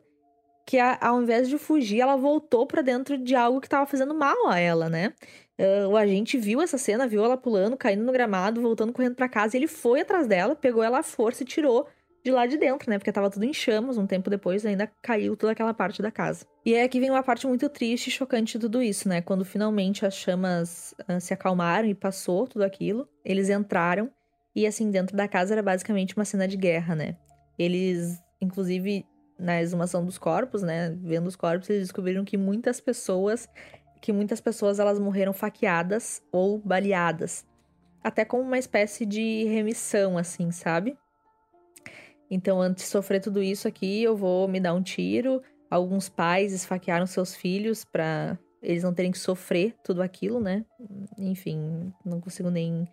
que 0.67 0.79
a, 0.79 0.99
ao 1.01 1.23
invés 1.23 1.49
de 1.49 1.57
fugir, 1.59 2.01
ela 2.01 2.17
voltou 2.17 2.67
para 2.67 2.83
dentro 2.83 3.17
de 3.17 3.37
algo 3.37 3.61
que 3.61 3.69
estava 3.69 3.87
fazendo 3.87 4.13
mal 4.13 4.49
a 4.49 4.59
ela, 4.59 4.89
né? 4.89 5.15
Uh, 5.59 5.89
o 5.89 5.97
agente 5.97 6.37
viu 6.37 6.61
essa 6.61 6.77
cena, 6.77 7.07
viu 7.07 7.25
ela 7.25 7.37
pulando, 7.37 7.77
caindo 7.77 8.05
no 8.05 8.13
gramado, 8.13 8.61
voltando 8.61 8.93
correndo 8.93 9.15
para 9.15 9.29
casa, 9.29 9.57
e 9.57 9.61
ele 9.61 9.69
foi 9.69 10.01
atrás 10.01 10.27
dela, 10.27 10.57
pegou 10.57 10.83
ela 10.83 10.99
à 10.99 11.03
força 11.03 11.45
e 11.45 11.47
tirou 11.47 11.89
de 12.27 12.33
lá 12.33 12.45
de 12.45 12.57
dentro, 12.57 12.91
né? 12.91 12.99
Porque 12.99 13.13
tava 13.13 13.31
tudo 13.31 13.45
em 13.45 13.53
chamas, 13.53 13.97
um 13.97 14.07
tempo 14.07 14.29
depois 14.29 14.67
ainda 14.67 14.91
caiu 15.01 15.37
toda 15.37 15.53
aquela 15.53 15.73
parte 15.73 16.03
da 16.03 16.11
casa. 16.11 16.45
E 16.65 16.75
é 16.75 16.83
aqui 16.83 16.99
vem 16.99 17.09
uma 17.09 17.23
parte 17.23 17.47
muito 17.47 17.69
triste 17.69 18.09
e 18.09 18.11
chocante 18.11 18.55
de 18.55 18.59
tudo 18.59 18.83
isso, 18.83 19.09
né? 19.09 19.23
Quando 19.23 19.45
finalmente 19.45 20.05
as 20.05 20.15
chamas 20.15 20.93
uh, 21.09 21.21
se 21.21 21.33
acalmaram 21.33 21.89
e 21.89 21.95
passou 21.95 22.49
tudo 22.49 22.65
aquilo, 22.65 23.09
eles 23.25 23.49
entraram 23.49 24.11
e 24.57 24.67
assim, 24.67 24.91
dentro 24.91 25.17
da 25.17 25.29
casa 25.29 25.55
era 25.55 25.63
basicamente 25.63 26.17
uma 26.17 26.25
cena 26.25 26.49
de 26.49 26.57
guerra, 26.57 26.97
né? 26.97 27.17
Eles, 27.57 28.21
inclusive, 28.41 29.07
na 29.39 29.63
exumação 29.63 30.05
dos 30.05 30.19
corpos, 30.19 30.63
né? 30.63 30.97
Vendo 31.01 31.29
os 31.29 31.37
corpos, 31.37 31.71
eles 31.71 31.83
descobriram 31.83 32.25
que 32.25 32.37
muitas 32.37 32.81
pessoas, 32.81 33.49
que 34.03 34.13
muitas 34.13 34.41
pessoas 34.41 34.81
elas 34.81 34.99
morreram 34.99 35.33
faqueadas 35.33 36.21
ou 36.33 36.59
baleadas. 36.59 37.47
Até 38.03 38.25
como 38.25 38.43
uma 38.43 38.59
espécie 38.59 39.07
de 39.07 39.45
remissão, 39.45 40.19
assim, 40.19 40.51
sabe? 40.51 40.97
Então, 42.31 42.61
antes 42.61 42.85
de 42.85 42.91
sofrer 42.91 43.21
tudo 43.21 43.43
isso 43.43 43.69
aqui, 43.69 44.03
eu 44.03 44.17
vou 44.17 44.49
me 44.49 44.61
dar 44.61 44.75
um 44.75 44.83
tiro. 44.83 45.43
Alguns 45.71 46.09
pais 46.09 46.53
esfaquearam 46.53 47.07
seus 47.07 47.35
filhos 47.35 47.85
para 47.85 48.39
eles 48.63 48.83
não 48.83 48.93
terem 48.93 49.13
que 49.13 49.19
sofrer 49.19 49.75
tudo 49.85 50.03
aquilo, 50.03 50.41
né? 50.41 50.65
Enfim, 51.17 51.93
não 52.05 52.21
consigo 52.21 52.51
nem 52.51 52.89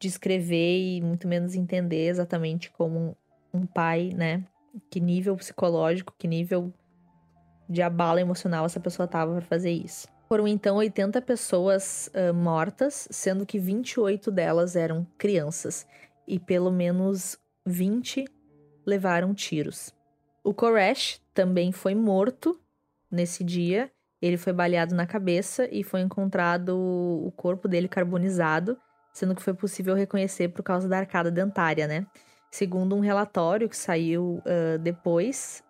descrever 0.00 0.96
e 0.96 1.00
muito 1.00 1.28
menos 1.28 1.54
entender 1.54 2.08
exatamente 2.08 2.70
como 2.70 3.16
um 3.52 3.64
pai, 3.64 4.10
né? 4.14 4.44
Que 4.90 5.00
nível 5.00 5.36
psicológico, 5.36 6.14
que 6.18 6.26
nível 6.26 6.72
de 7.68 7.82
abala 7.82 8.20
emocional 8.20 8.66
essa 8.66 8.80
pessoa 8.80 9.08
tava 9.08 9.32
para 9.32 9.42
fazer 9.42 9.70
isso. 9.70 10.08
Foram 10.28 10.48
então 10.48 10.76
80 10.76 11.22
pessoas 11.22 12.10
uh, 12.14 12.34
mortas, 12.34 13.06
sendo 13.10 13.46
que 13.46 13.58
28 13.58 14.30
delas 14.30 14.74
eram 14.74 15.06
crianças. 15.16 15.86
E 16.26 16.40
pelo 16.40 16.70
menos 16.70 17.38
20 17.66 18.24
levaram 18.86 19.34
tiros. 19.34 19.92
O 20.44 20.54
Koresh 20.54 21.20
também 21.34 21.72
foi 21.72 21.94
morto 21.94 22.58
nesse 23.10 23.42
dia. 23.42 23.90
Ele 24.22 24.36
foi 24.36 24.52
baleado 24.52 24.94
na 24.94 25.06
cabeça 25.06 25.68
e 25.72 25.82
foi 25.82 26.00
encontrado 26.00 26.70
o 26.78 27.32
corpo 27.32 27.66
dele 27.66 27.88
carbonizado, 27.88 28.78
sendo 29.12 29.34
que 29.34 29.42
foi 29.42 29.52
possível 29.52 29.94
reconhecer 29.94 30.48
por 30.48 30.62
causa 30.62 30.88
da 30.88 30.98
arcada 30.98 31.30
dentária, 31.30 31.86
né? 31.88 32.06
Segundo 32.50 32.94
um 32.94 33.00
relatório 33.00 33.68
que 33.68 33.76
saiu 33.76 34.40
uh, 34.46 34.78
depois, 34.78 35.62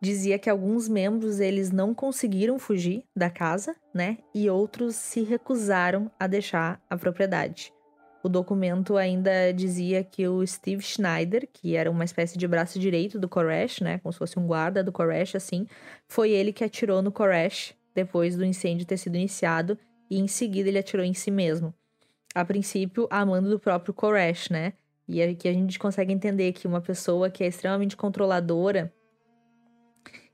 dizia 0.00 0.38
que 0.38 0.48
alguns 0.48 0.88
membros 0.88 1.40
eles 1.40 1.72
não 1.72 1.92
conseguiram 1.92 2.58
fugir 2.58 3.04
da 3.14 3.28
casa, 3.28 3.74
né? 3.92 4.18
E 4.32 4.48
outros 4.48 4.94
se 4.94 5.22
recusaram 5.22 6.10
a 6.18 6.26
deixar 6.28 6.80
a 6.88 6.96
propriedade. 6.96 7.73
O 8.24 8.28
documento 8.30 8.96
ainda 8.96 9.52
dizia 9.52 10.02
que 10.02 10.26
o 10.26 10.46
Steve 10.46 10.82
Schneider, 10.82 11.46
que 11.52 11.76
era 11.76 11.90
uma 11.90 12.04
espécie 12.04 12.38
de 12.38 12.48
braço 12.48 12.78
direito 12.78 13.18
do 13.18 13.28
Koresh, 13.28 13.80
né, 13.80 13.98
como 13.98 14.10
se 14.14 14.18
fosse 14.18 14.38
um 14.38 14.46
guarda 14.46 14.82
do 14.82 14.90
Koresh, 14.90 15.34
assim, 15.34 15.66
foi 16.08 16.30
ele 16.30 16.50
que 16.50 16.64
atirou 16.64 17.02
no 17.02 17.12
Koresh 17.12 17.74
depois 17.94 18.34
do 18.34 18.42
incêndio 18.42 18.86
ter 18.86 18.96
sido 18.96 19.16
iniciado 19.16 19.78
e 20.10 20.18
em 20.18 20.26
seguida 20.26 20.70
ele 20.70 20.78
atirou 20.78 21.04
em 21.04 21.12
si 21.12 21.30
mesmo. 21.30 21.74
A 22.34 22.46
princípio, 22.46 23.06
a 23.10 23.26
mando 23.26 23.50
do 23.50 23.60
próprio 23.60 23.92
Koresh, 23.92 24.48
né? 24.48 24.72
E 25.06 25.22
aqui 25.22 25.46
a 25.46 25.52
gente 25.52 25.78
consegue 25.78 26.10
entender 26.10 26.52
que 26.52 26.66
uma 26.66 26.80
pessoa 26.80 27.28
que 27.28 27.44
é 27.44 27.46
extremamente 27.46 27.94
controladora 27.94 28.90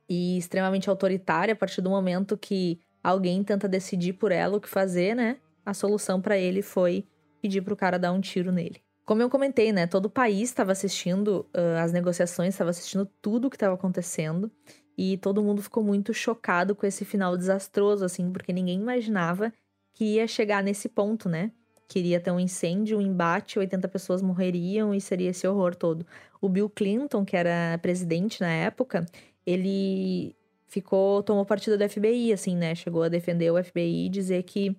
e 0.08 0.38
extremamente 0.38 0.88
autoritária, 0.88 1.54
a 1.54 1.56
partir 1.56 1.80
do 1.80 1.90
momento 1.90 2.38
que 2.38 2.78
alguém 3.02 3.42
tenta 3.42 3.66
decidir 3.66 4.12
por 4.12 4.30
ela 4.30 4.58
o 4.58 4.60
que 4.60 4.68
fazer, 4.68 5.16
né? 5.16 5.38
A 5.66 5.74
solução 5.74 6.20
para 6.20 6.38
ele 6.38 6.62
foi 6.62 7.04
pedir 7.40 7.62
pro 7.62 7.76
cara 7.76 7.98
dar 7.98 8.12
um 8.12 8.20
tiro 8.20 8.52
nele. 8.52 8.80
Como 9.04 9.22
eu 9.22 9.28
comentei, 9.28 9.72
né? 9.72 9.86
Todo 9.86 10.06
o 10.06 10.10
país 10.10 10.50
estava 10.50 10.72
assistindo 10.72 11.46
uh, 11.54 11.82
as 11.82 11.92
negociações, 11.92 12.54
estava 12.54 12.70
assistindo 12.70 13.08
tudo 13.20 13.46
o 13.46 13.50
que 13.50 13.56
estava 13.56 13.74
acontecendo. 13.74 14.50
E 14.96 15.16
todo 15.16 15.42
mundo 15.42 15.62
ficou 15.62 15.82
muito 15.82 16.12
chocado 16.12 16.74
com 16.74 16.86
esse 16.86 17.04
final 17.04 17.36
desastroso, 17.36 18.04
assim, 18.04 18.30
porque 18.30 18.52
ninguém 18.52 18.78
imaginava 18.78 19.52
que 19.92 20.16
ia 20.16 20.28
chegar 20.28 20.62
nesse 20.62 20.88
ponto, 20.88 21.28
né? 21.28 21.50
Queria 21.88 22.20
ter 22.20 22.30
um 22.30 22.38
incêndio, 22.38 22.98
um 22.98 23.00
embate, 23.00 23.58
80 23.58 23.88
pessoas 23.88 24.22
morreriam 24.22 24.94
e 24.94 25.00
seria 25.00 25.30
esse 25.30 25.46
horror 25.46 25.74
todo. 25.74 26.06
O 26.40 26.48
Bill 26.48 26.70
Clinton, 26.70 27.24
que 27.24 27.36
era 27.36 27.76
presidente 27.82 28.40
na 28.40 28.52
época, 28.52 29.04
ele 29.44 30.36
ficou, 30.68 31.22
tomou 31.22 31.44
partido 31.44 31.76
do 31.76 31.88
FBI, 31.88 32.32
assim, 32.32 32.54
né? 32.54 32.76
Chegou 32.76 33.02
a 33.02 33.08
defender 33.08 33.50
o 33.50 33.62
FBI 33.62 34.06
e 34.06 34.08
dizer 34.08 34.44
que 34.44 34.76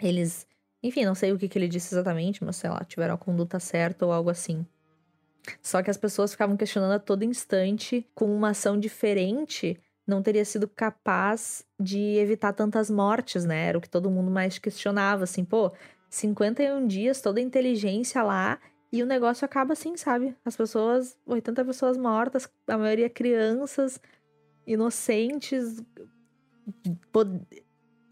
eles 0.00 0.46
enfim, 0.84 1.06
não 1.06 1.14
sei 1.14 1.32
o 1.32 1.38
que, 1.38 1.48
que 1.48 1.58
ele 1.58 1.66
disse 1.66 1.94
exatamente, 1.94 2.44
mas 2.44 2.56
sei 2.56 2.68
lá, 2.68 2.84
tiveram 2.84 3.14
a 3.14 3.18
conduta 3.18 3.58
certa 3.58 4.04
ou 4.04 4.12
algo 4.12 4.28
assim. 4.28 4.66
Só 5.62 5.82
que 5.82 5.90
as 5.90 5.96
pessoas 5.96 6.32
ficavam 6.32 6.58
questionando 6.58 6.92
a 6.92 6.98
todo 6.98 7.24
instante, 7.24 8.06
com 8.14 8.26
uma 8.26 8.50
ação 8.50 8.78
diferente, 8.78 9.80
não 10.06 10.22
teria 10.22 10.44
sido 10.44 10.68
capaz 10.68 11.64
de 11.80 11.98
evitar 12.18 12.52
tantas 12.52 12.90
mortes, 12.90 13.46
né? 13.46 13.68
Era 13.68 13.78
o 13.78 13.80
que 13.80 13.88
todo 13.88 14.10
mundo 14.10 14.30
mais 14.30 14.58
questionava, 14.58 15.24
assim, 15.24 15.42
pô, 15.42 15.72
51 16.10 16.86
dias, 16.86 17.22
toda 17.22 17.40
a 17.40 17.42
inteligência 17.42 18.22
lá, 18.22 18.60
e 18.92 19.02
o 19.02 19.06
negócio 19.06 19.44
acaba 19.44 19.72
assim, 19.72 19.96
sabe? 19.96 20.36
As 20.44 20.54
pessoas, 20.54 21.16
80 21.26 21.64
pessoas 21.64 21.96
mortas, 21.96 22.46
a 22.68 22.76
maioria 22.76 23.08
crianças, 23.08 23.98
inocentes, 24.66 25.82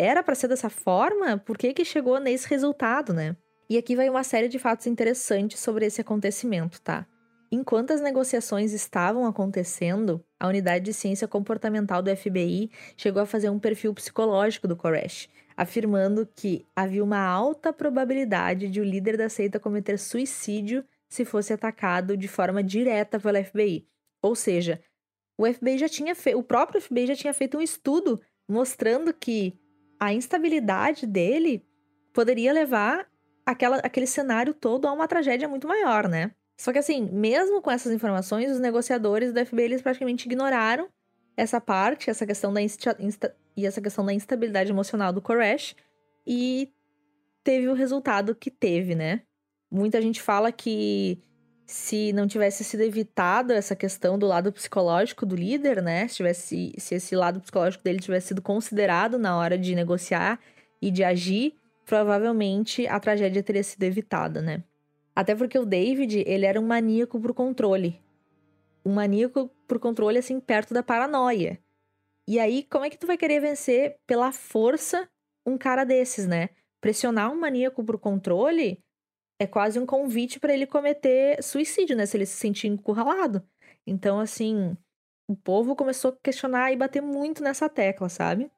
era 0.03 0.23
para 0.23 0.35
ser 0.35 0.49
dessa 0.49 0.69
forma, 0.69 1.38
por 1.38 1.57
que 1.57 1.73
que 1.73 1.85
chegou 1.85 2.19
nesse 2.19 2.49
resultado, 2.49 3.12
né? 3.12 3.37
E 3.71 3.79
aqui 3.79 3.95
vai 3.95 4.09
uma 4.09 4.25
série 4.25 4.49
de 4.49 4.59
fatos 4.59 4.87
interessantes 4.87 5.61
sobre 5.61 5.87
esse 5.87 6.01
acontecimento, 6.01 6.81
tá? 6.81 7.07
Enquanto 7.51 7.93
as 7.93 8.01
negociações 8.01 8.73
estavam 8.73 9.27
acontecendo, 9.27 10.25
a 10.41 10.49
unidade 10.49 10.87
de 10.87 10.95
ciência 10.95 11.29
comportamental 11.29 12.03
do 12.03 12.15
FBI 12.15 12.71
chegou 12.97 13.23
a 13.23 13.27
fazer 13.27 13.51
um 13.51 13.59
perfil 13.59 13.93
psicológico 13.93 14.67
do 14.67 14.75
Koresh, 14.75 15.29
afirmando 15.57 16.27
que 16.35 16.67
havia 16.75 17.05
uma 17.05 17.21
alta 17.21 17.73
probabilidade 17.73 18.69
de 18.69 18.81
o 18.81 18.85
líder 18.85 19.17
da 19.17 19.29
seita 19.29 19.61
cometer 19.61 19.99
suicídio 19.99 20.83
se 21.09 21.27
fosse 21.27 21.53
atacado 21.53 22.17
de 22.17 22.27
forma 22.27 22.62
direta 22.62 23.21
pelo 23.21 23.45
FBI. 23.45 23.87
Ou 24.23 24.35
seja, 24.35 24.83
o 25.37 25.45
FBI 25.47 25.77
já 25.77 25.88
tinha 25.88 26.15
feito, 26.15 26.38
o 26.38 26.43
próprio 26.43 26.81
FBI 26.81 27.09
já 27.09 27.17
tinha 27.17 27.35
feito 27.35 27.59
um 27.59 27.62
estudo 27.62 28.21
mostrando 28.49 29.12
que 29.12 29.59
a 30.03 30.12
instabilidade 30.12 31.07
dele 31.07 31.65
poderia 32.12 32.53
levar 32.53 33.07
aquela, 33.47 33.77
aquele 33.77 34.09
cenário 34.09 34.53
todo 34.53 34.88
a 34.88 34.93
uma 34.93 35.07
tragédia 35.07 35.49
muito 35.49 35.69
maior, 35.69 36.09
né? 36.09 36.33
Só 36.59 36.73
que 36.73 36.79
assim, 36.81 37.09
mesmo 37.12 37.62
com 37.62 37.71
essas 37.71 37.93
informações, 37.93 38.51
os 38.51 38.59
negociadores 38.59 39.33
do 39.33 39.47
FBI 39.47 39.62
eles 39.62 39.81
praticamente 39.81 40.27
ignoraram 40.27 40.88
essa 41.37 41.61
parte, 41.61 42.11
essa 42.11 42.27
questão 42.27 42.53
da 42.53 42.61
insta, 42.61 42.97
e 43.57 43.65
essa 43.65 43.81
questão 43.81 44.05
da 44.05 44.12
instabilidade 44.12 44.71
emocional 44.71 45.12
do 45.12 45.23
Koresh 45.23 45.77
e 46.27 46.69
teve 47.45 47.69
o 47.69 47.75
resultado 47.75 48.35
que 48.35 48.51
teve, 48.51 48.97
né? 48.97 49.23
Muita 49.71 50.03
gente 50.03 50.21
fala 50.21 50.51
que 50.51 51.23
se 51.66 52.12
não 52.12 52.27
tivesse 52.27 52.64
sido 52.64 52.83
evitado 52.83 53.53
essa 53.53 53.75
questão 53.75 54.18
do 54.18 54.27
lado 54.27 54.53
psicológico 54.53 55.25
do 55.25 55.35
líder, 55.35 55.83
né? 55.83 56.09
Se, 56.09 56.16
tivesse, 56.16 56.72
se 56.77 56.94
esse 56.94 57.16
lado 57.16 57.40
psicológico 57.40 57.85
dele 57.85 58.01
tivesse 58.01 58.29
sido 58.29 58.42
considerado 58.42 59.18
na 59.18 59.37
hora 59.37 59.57
de 59.57 59.75
negociar 59.75 60.38
e 60.81 60.90
de 60.90 61.05
agir, 61.05 61.55
provavelmente 61.85 62.87
a 62.87 62.98
tragédia 62.98 63.42
teria 63.42 63.62
sido 63.62 63.83
evitada, 63.85 64.42
né? 64.42 64.62
Até 65.14 65.35
porque 65.35 65.59
o 65.59 65.66
David, 65.66 66.25
ele 66.27 66.46
era 66.46 66.61
um 66.61 66.66
maníaco 66.66 67.20
por 67.20 67.35
controle. 67.35 68.01
Um 68.85 68.94
maníaco 68.94 69.51
por 69.68 69.79
controle, 69.79 70.18
assim, 70.18 70.40
perto 70.40 70.75
da 70.75 70.83
paranoia. 70.83 71.59
E 72.27 72.38
aí, 72.38 72.64
como 72.64 72.85
é 72.85 72.90
que 72.90 72.98
tu 72.98 73.07
vai 73.07 73.16
querer 73.16 73.40
vencer 73.40 73.96
pela 74.07 74.33
força 74.33 75.09
um 75.44 75.59
cara 75.59 75.85
desses, 75.85 76.27
né? 76.27 76.51
Pressionar 76.81 77.31
um 77.31 77.38
maníaco 77.38 77.85
por 77.85 77.98
controle 77.98 78.83
é 79.42 79.46
quase 79.46 79.78
um 79.78 79.85
convite 79.85 80.38
para 80.38 80.55
ele 80.55 80.66
cometer 80.66 81.42
suicídio, 81.42 81.96
né? 81.96 82.07
Se 82.07 82.16
ele 82.16 82.26
se 82.26 82.37
sentir 82.37 82.68
encurralado. 82.68 83.42
Então, 83.85 84.20
assim, 84.20 84.76
o 85.26 85.35
povo 85.35 85.74
começou 85.74 86.12
a 86.12 86.16
questionar 86.22 86.72
e 86.72 86.76
bater 86.76 87.02
muito 87.02 87.42
nessa 87.42 87.68
tecla, 87.68 88.09
sabe? 88.09 88.50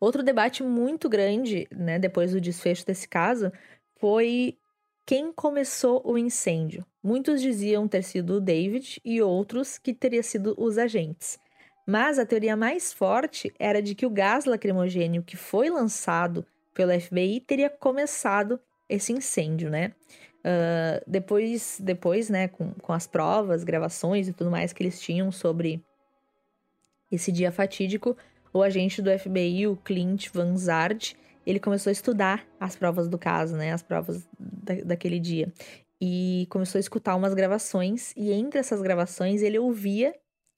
Outro 0.00 0.22
debate 0.22 0.62
muito 0.62 1.08
grande, 1.08 1.66
né, 1.70 1.98
depois 1.98 2.32
do 2.32 2.40
desfecho 2.40 2.86
desse 2.86 3.08
caso, 3.08 3.52
foi 3.98 4.56
quem 5.04 5.32
começou 5.32 6.00
o 6.04 6.16
incêndio. 6.16 6.86
Muitos 7.02 7.42
diziam 7.42 7.88
ter 7.88 8.02
sido 8.02 8.34
o 8.34 8.40
David 8.40 9.00
e 9.04 9.20
outros 9.20 9.78
que 9.78 9.92
teria 9.92 10.22
sido 10.22 10.54
os 10.56 10.78
agentes. 10.78 11.38
Mas 11.86 12.18
a 12.18 12.24
teoria 12.24 12.56
mais 12.56 12.92
forte 12.92 13.52
era 13.58 13.82
de 13.82 13.94
que 13.94 14.06
o 14.06 14.10
gás 14.10 14.44
lacrimogênio 14.44 15.24
que 15.24 15.36
foi 15.36 15.68
lançado 15.68 16.46
pelo 16.72 16.98
FBI 16.98 17.40
teria 17.40 17.68
começado 17.68 18.60
esse 18.90 19.12
incêndio, 19.12 19.70
né? 19.70 19.92
Uh, 20.40 21.02
depois, 21.06 21.78
depois, 21.82 22.30
né, 22.30 22.48
com, 22.48 22.72
com 22.74 22.92
as 22.92 23.06
provas, 23.06 23.62
gravações 23.62 24.26
e 24.26 24.32
tudo 24.32 24.50
mais 24.50 24.72
que 24.72 24.82
eles 24.82 24.98
tinham 24.98 25.30
sobre 25.30 25.84
esse 27.10 27.30
dia 27.30 27.52
fatídico, 27.52 28.16
o 28.52 28.62
agente 28.62 29.02
do 29.02 29.10
FBI, 29.16 29.66
o 29.66 29.76
Clint 29.76 30.28
Van 30.32 30.56
Zard, 30.56 31.16
ele 31.46 31.60
começou 31.60 31.90
a 31.90 31.92
estudar 31.92 32.46
as 32.58 32.76
provas 32.76 33.08
do 33.08 33.18
caso, 33.18 33.56
né? 33.56 33.72
As 33.72 33.82
provas 33.82 34.28
da, 34.38 34.74
daquele 34.84 35.18
dia. 35.18 35.52
E 36.00 36.46
começou 36.50 36.78
a 36.78 36.80
escutar 36.80 37.14
umas 37.16 37.34
gravações, 37.34 38.12
e 38.16 38.32
entre 38.32 38.58
essas 38.58 38.80
gravações 38.80 39.42
ele 39.42 39.58
ouvia 39.58 40.14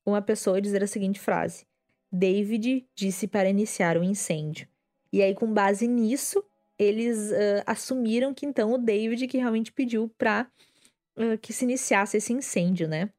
uma 0.06 0.22
pessoa 0.22 0.60
dizer 0.60 0.82
a 0.82 0.86
seguinte 0.86 1.18
frase: 1.18 1.66
David 2.10 2.86
disse 2.94 3.26
para 3.26 3.48
iniciar 3.48 3.96
o 3.96 4.04
incêndio. 4.04 4.68
E 5.12 5.22
aí, 5.22 5.34
com 5.34 5.52
base 5.52 5.86
nisso, 5.86 6.42
eles 6.78 7.30
uh, 7.30 7.62
assumiram 7.66 8.34
que 8.34 8.46
então 8.46 8.72
o 8.72 8.78
David 8.78 9.26
que 9.26 9.38
realmente 9.38 9.72
pediu 9.72 10.10
para 10.18 10.48
uh, 11.16 11.38
que 11.38 11.52
se 11.52 11.64
iniciasse 11.64 12.16
esse 12.16 12.32
incêndio, 12.32 12.88
né? 12.88 13.10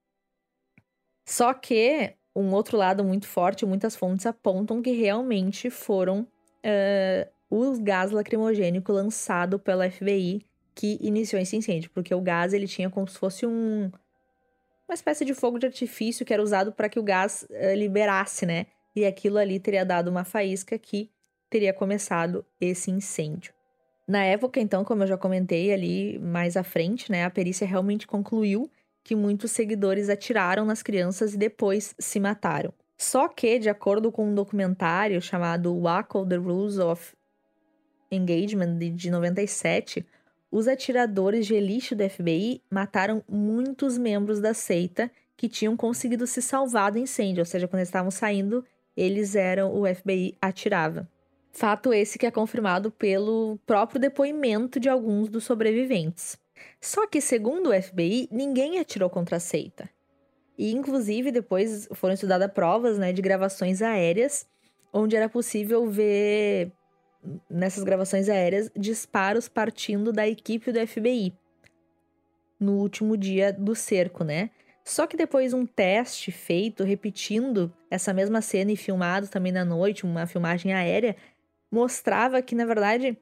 Só 1.26 1.54
que 1.54 2.16
um 2.36 2.52
outro 2.52 2.78
lado 2.78 3.04
muito 3.04 3.28
forte, 3.28 3.66
muitas 3.66 3.96
fontes 3.96 4.26
apontam 4.26 4.82
que 4.82 4.92
realmente 4.92 5.70
foram 5.70 6.22
uh, 6.22 7.32
o 7.50 7.80
gás 7.80 8.12
lacrimogênico 8.12 8.92
lançado 8.92 9.60
pela 9.60 9.90
FBI 9.90 10.46
que 10.76 10.98
iniciou 11.02 11.42
esse 11.42 11.56
incêndio, 11.56 11.92
porque 11.92 12.14
o 12.14 12.22
gás 12.22 12.52
ele 12.52 12.68
tinha 12.68 12.90
como 12.90 13.08
se 13.08 13.18
fosse 13.18 13.46
um 13.46 13.92
uma 14.86 14.96
espécie 14.96 15.24
de 15.24 15.34
fogo 15.34 15.58
de 15.58 15.66
artifício 15.66 16.26
que 16.26 16.34
era 16.34 16.44
usado 16.44 16.74
para 16.74 16.90
que 16.90 17.00
o 17.00 17.04
gás 17.04 17.48
liberasse, 17.76 18.46
né? 18.46 18.66
E 18.94 19.06
aquilo 19.06 19.38
ali 19.38 19.60
teria 19.60 19.86
dado 19.86 20.10
uma 20.10 20.26
faísca 20.26 20.78
que 20.78 21.10
teria 21.54 21.72
começado 21.72 22.44
esse 22.60 22.90
incêndio. 22.90 23.54
Na 24.08 24.24
época, 24.24 24.60
então, 24.60 24.84
como 24.84 25.04
eu 25.04 25.08
já 25.08 25.16
comentei 25.16 25.72
ali 25.72 26.18
mais 26.18 26.58
à 26.58 26.64
frente, 26.64 27.12
né, 27.12 27.24
a 27.24 27.30
perícia 27.30 27.68
realmente 27.68 28.08
concluiu 28.08 28.68
que 29.04 29.16
muitos 29.16 29.52
seguidores 29.52 30.10
atiraram 30.10 30.66
nas 30.66 30.82
crianças 30.82 31.36
e 31.36 31.38
depois 31.38 31.94
se 32.00 32.20
mataram. 32.20 32.74
Só 32.98 33.28
que, 33.28 33.60
de 33.60 33.70
acordo 33.70 34.12
com 34.12 34.30
um 34.30 34.34
documentário 34.34 35.22
chamado 35.22 35.80
Waco 35.80 36.26
The 36.26 36.38
Rules 36.38 36.80
of 36.80 37.14
Engagement 38.10 38.80
de 38.96 39.12
97, 39.12 40.04
os 40.50 40.68
atiradores 40.68 41.46
de 41.46 41.54
elite 41.54 41.94
do 41.94 42.10
FBI 42.10 42.64
mataram 42.68 43.24
muitos 43.30 43.96
membros 43.96 44.40
da 44.40 44.56
seita 44.56 45.12
que 45.38 45.48
tinham 45.48 45.78
conseguido 45.78 46.26
se 46.26 46.42
salvar 46.42 46.92
do 46.92 46.98
incêndio, 46.98 47.42
ou 47.42 47.46
seja, 47.46 47.68
quando 47.68 47.82
eles 47.82 47.90
estavam 47.90 48.10
saindo, 48.10 48.66
eles 48.98 49.36
eram 49.36 49.72
o 49.72 49.86
FBI 49.86 50.36
atirava. 50.42 51.08
Fato 51.56 51.94
esse 51.94 52.18
que 52.18 52.26
é 52.26 52.32
confirmado 52.32 52.90
pelo 52.90 53.60
próprio 53.66 54.02
depoimento 54.02 54.80
de 54.80 54.90
alguns 54.90 55.30
dos 55.30 55.44
sobreviventes. 55.44 56.36
Só 56.82 57.06
que, 57.06 57.22
segundo 57.22 57.70
o 57.70 57.82
FBI, 57.82 58.28
ninguém 58.32 58.80
atirou 58.80 59.10
contra 59.10 59.38
a 59.38 59.40
seita. 59.40 59.88
E, 60.58 60.72
inclusive, 60.74 61.32
depois 61.32 61.88
foram 61.94 62.16
estudadas 62.16 62.52
provas 62.52 62.98
né, 62.98 63.14
de 63.14 63.22
gravações 63.22 63.84
aéreas, 63.84 64.48
onde 64.92 65.16
era 65.16 65.30
possível 65.30 65.88
ver 65.88 66.72
nessas 67.50 67.84
gravações 67.84 68.30
aéreas, 68.30 68.72
disparos 68.76 69.48
partindo 69.48 70.12
da 70.12 70.28
equipe 70.28 70.72
do 70.72 70.88
FBI 70.88 71.34
no 72.60 72.80
último 72.80 73.16
dia 73.16 73.54
do 73.54 73.76
cerco, 73.76 74.24
né? 74.24 74.50
Só 74.86 75.08
que 75.08 75.16
depois 75.16 75.54
um 75.54 75.66
teste 75.66 76.32
feito, 76.32 76.84
repetindo 76.84 77.74
essa 77.90 78.14
mesma 78.14 78.42
cena 78.42 78.72
e 78.72 78.76
filmado 78.76 79.28
também 79.30 79.52
na 79.52 79.64
noite, 79.64 80.04
uma 80.04 80.28
filmagem 80.28 80.74
aérea, 80.74 81.16
mostrava 81.74 82.40
que, 82.40 82.54
na 82.54 82.66
verdade, 82.66 83.18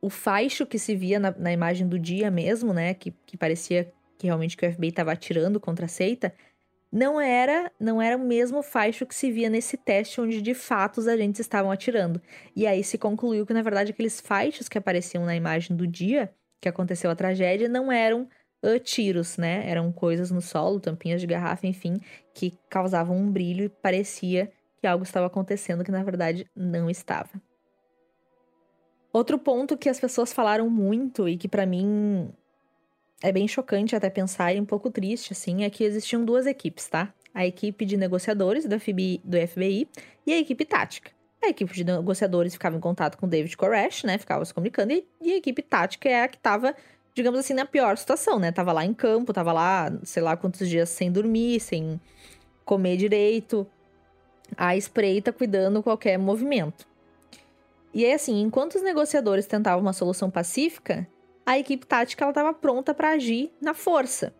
o 0.00 0.08
faixo 0.08 0.64
que 0.64 0.78
se 0.78 0.94
via 0.94 1.18
na, 1.18 1.32
na 1.32 1.52
imagem 1.52 1.88
do 1.88 1.98
dia 1.98 2.30
mesmo, 2.30 2.72
né? 2.72 2.94
Que, 2.94 3.10
que 3.26 3.36
parecia 3.36 3.92
que 4.16 4.28
realmente 4.28 4.56
que 4.56 4.64
o 4.64 4.72
FBI 4.72 4.88
estava 4.88 5.10
atirando 5.10 5.58
contra 5.58 5.86
a 5.86 5.88
seita, 5.88 6.32
não 6.92 7.20
era, 7.20 7.72
não 7.80 8.00
era 8.00 8.16
o 8.16 8.20
mesmo 8.20 8.62
faixo 8.62 9.04
que 9.04 9.14
se 9.14 9.32
via 9.32 9.50
nesse 9.50 9.76
teste 9.76 10.20
onde 10.20 10.40
de 10.40 10.54
fato 10.54 10.98
os 10.98 11.08
agentes 11.08 11.40
estavam 11.40 11.72
atirando. 11.72 12.22
E 12.54 12.68
aí 12.68 12.84
se 12.84 12.96
concluiu 12.96 13.44
que 13.44 13.52
na 13.52 13.62
verdade 13.62 13.90
aqueles 13.90 14.20
faixos 14.20 14.68
que 14.68 14.78
apareciam 14.78 15.24
na 15.24 15.34
imagem 15.34 15.76
do 15.76 15.88
dia 15.88 16.32
que 16.60 16.68
aconteceu 16.68 17.10
a 17.10 17.16
tragédia 17.16 17.68
não 17.68 17.90
eram 17.90 18.28
uh, 18.62 18.78
tiros, 18.78 19.36
né? 19.36 19.68
Eram 19.68 19.90
coisas 19.90 20.30
no 20.30 20.40
solo, 20.40 20.78
tampinhas 20.78 21.20
de 21.20 21.26
garrafa, 21.26 21.66
enfim, 21.66 22.00
que 22.32 22.56
causavam 22.70 23.16
um 23.16 23.30
brilho 23.30 23.64
e 23.64 23.68
parecia 23.68 24.52
que 24.84 24.86
algo 24.86 25.02
estava 25.02 25.28
acontecendo 25.28 25.82
que 25.82 25.90
na 25.90 26.02
verdade 26.02 26.46
não 26.54 26.90
estava. 26.90 27.30
Outro 29.10 29.38
ponto 29.38 29.78
que 29.78 29.88
as 29.88 29.98
pessoas 29.98 30.30
falaram 30.30 30.68
muito 30.68 31.26
e 31.26 31.38
que 31.38 31.48
para 31.48 31.64
mim 31.64 32.30
é 33.22 33.32
bem 33.32 33.48
chocante 33.48 33.96
até 33.96 34.10
pensar 34.10 34.52
e 34.52 34.60
um 34.60 34.64
pouco 34.66 34.90
triste, 34.90 35.32
assim, 35.32 35.64
é 35.64 35.70
que 35.70 35.84
existiam 35.84 36.22
duas 36.22 36.44
equipes, 36.44 36.86
tá? 36.86 37.14
A 37.32 37.46
equipe 37.46 37.86
de 37.86 37.96
negociadores 37.96 38.66
do 38.66 38.78
FBI, 38.78 39.22
do 39.24 39.38
FBI 39.48 39.88
e 40.26 40.34
a 40.34 40.38
equipe 40.38 40.66
tática. 40.66 41.10
A 41.42 41.48
equipe 41.48 41.72
de 41.72 41.84
negociadores 41.84 42.52
ficava 42.52 42.76
em 42.76 42.80
contato 42.80 43.16
com 43.16 43.26
David 43.26 43.56
Koresh, 43.56 44.04
né? 44.04 44.18
Ficava 44.18 44.44
se 44.44 44.52
comunicando. 44.52 44.92
E, 44.92 45.08
e 45.22 45.32
a 45.32 45.36
equipe 45.38 45.62
tática 45.62 46.10
é 46.10 46.24
a 46.24 46.28
que 46.28 46.36
estava, 46.36 46.76
digamos 47.14 47.40
assim, 47.40 47.54
na 47.54 47.64
pior 47.64 47.96
situação, 47.96 48.38
né? 48.38 48.52
Tava 48.52 48.70
lá 48.70 48.84
em 48.84 48.92
campo, 48.92 49.32
tava 49.32 49.50
lá, 49.50 49.90
sei 50.02 50.22
lá 50.22 50.36
quantos 50.36 50.68
dias 50.68 50.90
sem 50.90 51.10
dormir, 51.10 51.58
sem 51.60 51.98
comer 52.66 52.98
direito. 52.98 53.66
A 54.56 54.76
espreita 54.76 55.32
cuidando 55.32 55.82
qualquer 55.82 56.18
movimento. 56.18 56.86
E 57.92 58.04
aí, 58.04 58.12
assim, 58.12 58.40
enquanto 58.40 58.74
os 58.74 58.82
negociadores 58.82 59.46
tentavam 59.46 59.80
uma 59.80 59.92
solução 59.92 60.30
pacífica, 60.30 61.06
a 61.46 61.58
equipe 61.58 61.86
tática 61.86 62.28
estava 62.28 62.52
pronta 62.52 62.92
para 62.92 63.10
agir 63.10 63.52
na 63.60 63.74
força. 63.74 64.34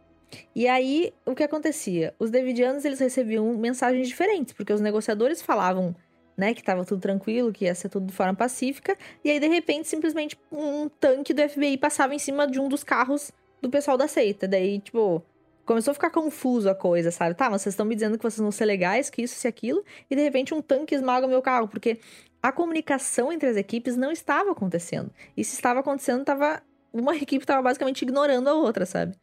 E 0.55 0.67
aí, 0.67 1.13
o 1.25 1.35
que 1.35 1.45
acontecia? 1.45 2.15
Os 2.19 2.31
Davidianos 2.31 2.85
eles 2.85 2.99
recebiam 2.99 3.57
mensagens 3.57 4.09
diferentes, 4.09 4.53
porque 4.53 4.73
os 4.73 4.81
negociadores 4.81 5.41
falavam 5.41 5.95
né? 6.37 6.55
Que 6.55 6.63
tava 6.63 6.85
tudo 6.85 7.01
tranquilo, 7.01 7.53
que 7.53 7.65
ia 7.65 7.75
ser 7.75 7.89
tudo 7.89 8.07
de 8.07 8.13
forma 8.13 8.35
pacífica. 8.35 8.97
E 9.25 9.31
aí, 9.31 9.41
de 9.41 9.49
repente, 9.49 9.89
simplesmente 9.89 10.39
um 10.51 10.89
tanque 10.89 11.33
do 11.33 11.49
FBI 11.49 11.79
passava 11.79 12.15
em 12.15 12.19
cima 12.19 12.47
de 12.47 12.61
um 12.61 12.69
dos 12.69 12.85
carros 12.85 13.31
do 13.61 13.71
pessoal 13.71 13.97
da 13.97 14.09
seita. 14.09 14.47
Daí, 14.47 14.81
tipo, 14.81 15.23
começou 15.65 15.93
a 15.93 15.95
ficar 15.95 16.11
confuso 16.11 16.69
a 16.69 16.75
coisa, 16.75 17.11
sabe? 17.11 17.35
Tá, 17.35 17.49
mas 17.51 17.63
vocês 17.63 17.73
estão 17.73 17.87
me 17.87 17.95
dizendo 17.95 18.17
que 18.17 18.23
vocês 18.23 18.41
vão 18.41 18.53
ser 18.53 18.65
legais, 18.65 19.11
que 19.11 19.23
isso 19.23 19.47
e 19.47 19.49
aquilo, 19.49 19.85
e 20.11 20.17
de 20.17 20.23
repente 20.23 20.55
um 20.55 20.63
tanque 20.63 20.95
esmaga 20.95 21.27
o 21.27 21.29
meu 21.29 21.43
carro, 21.43 21.69
porque 21.69 21.99
a 22.43 22.53
comunicação 22.53 23.33
entre 23.33 23.49
as 23.49 23.57
equipes 23.57 23.97
não 23.97 24.13
estava 24.13 24.53
acontecendo. 24.53 25.11
E 25.37 25.43
se 25.43 25.55
estava 25.55 25.81
acontecendo, 25.81 26.25
tava 26.25 26.63
uma 26.93 27.17
equipe 27.17 27.43
estava 27.43 27.63
basicamente 27.63 28.03
ignorando 28.03 28.49
a 28.49 28.55
outra, 28.55 28.87
sabe? 28.87 29.17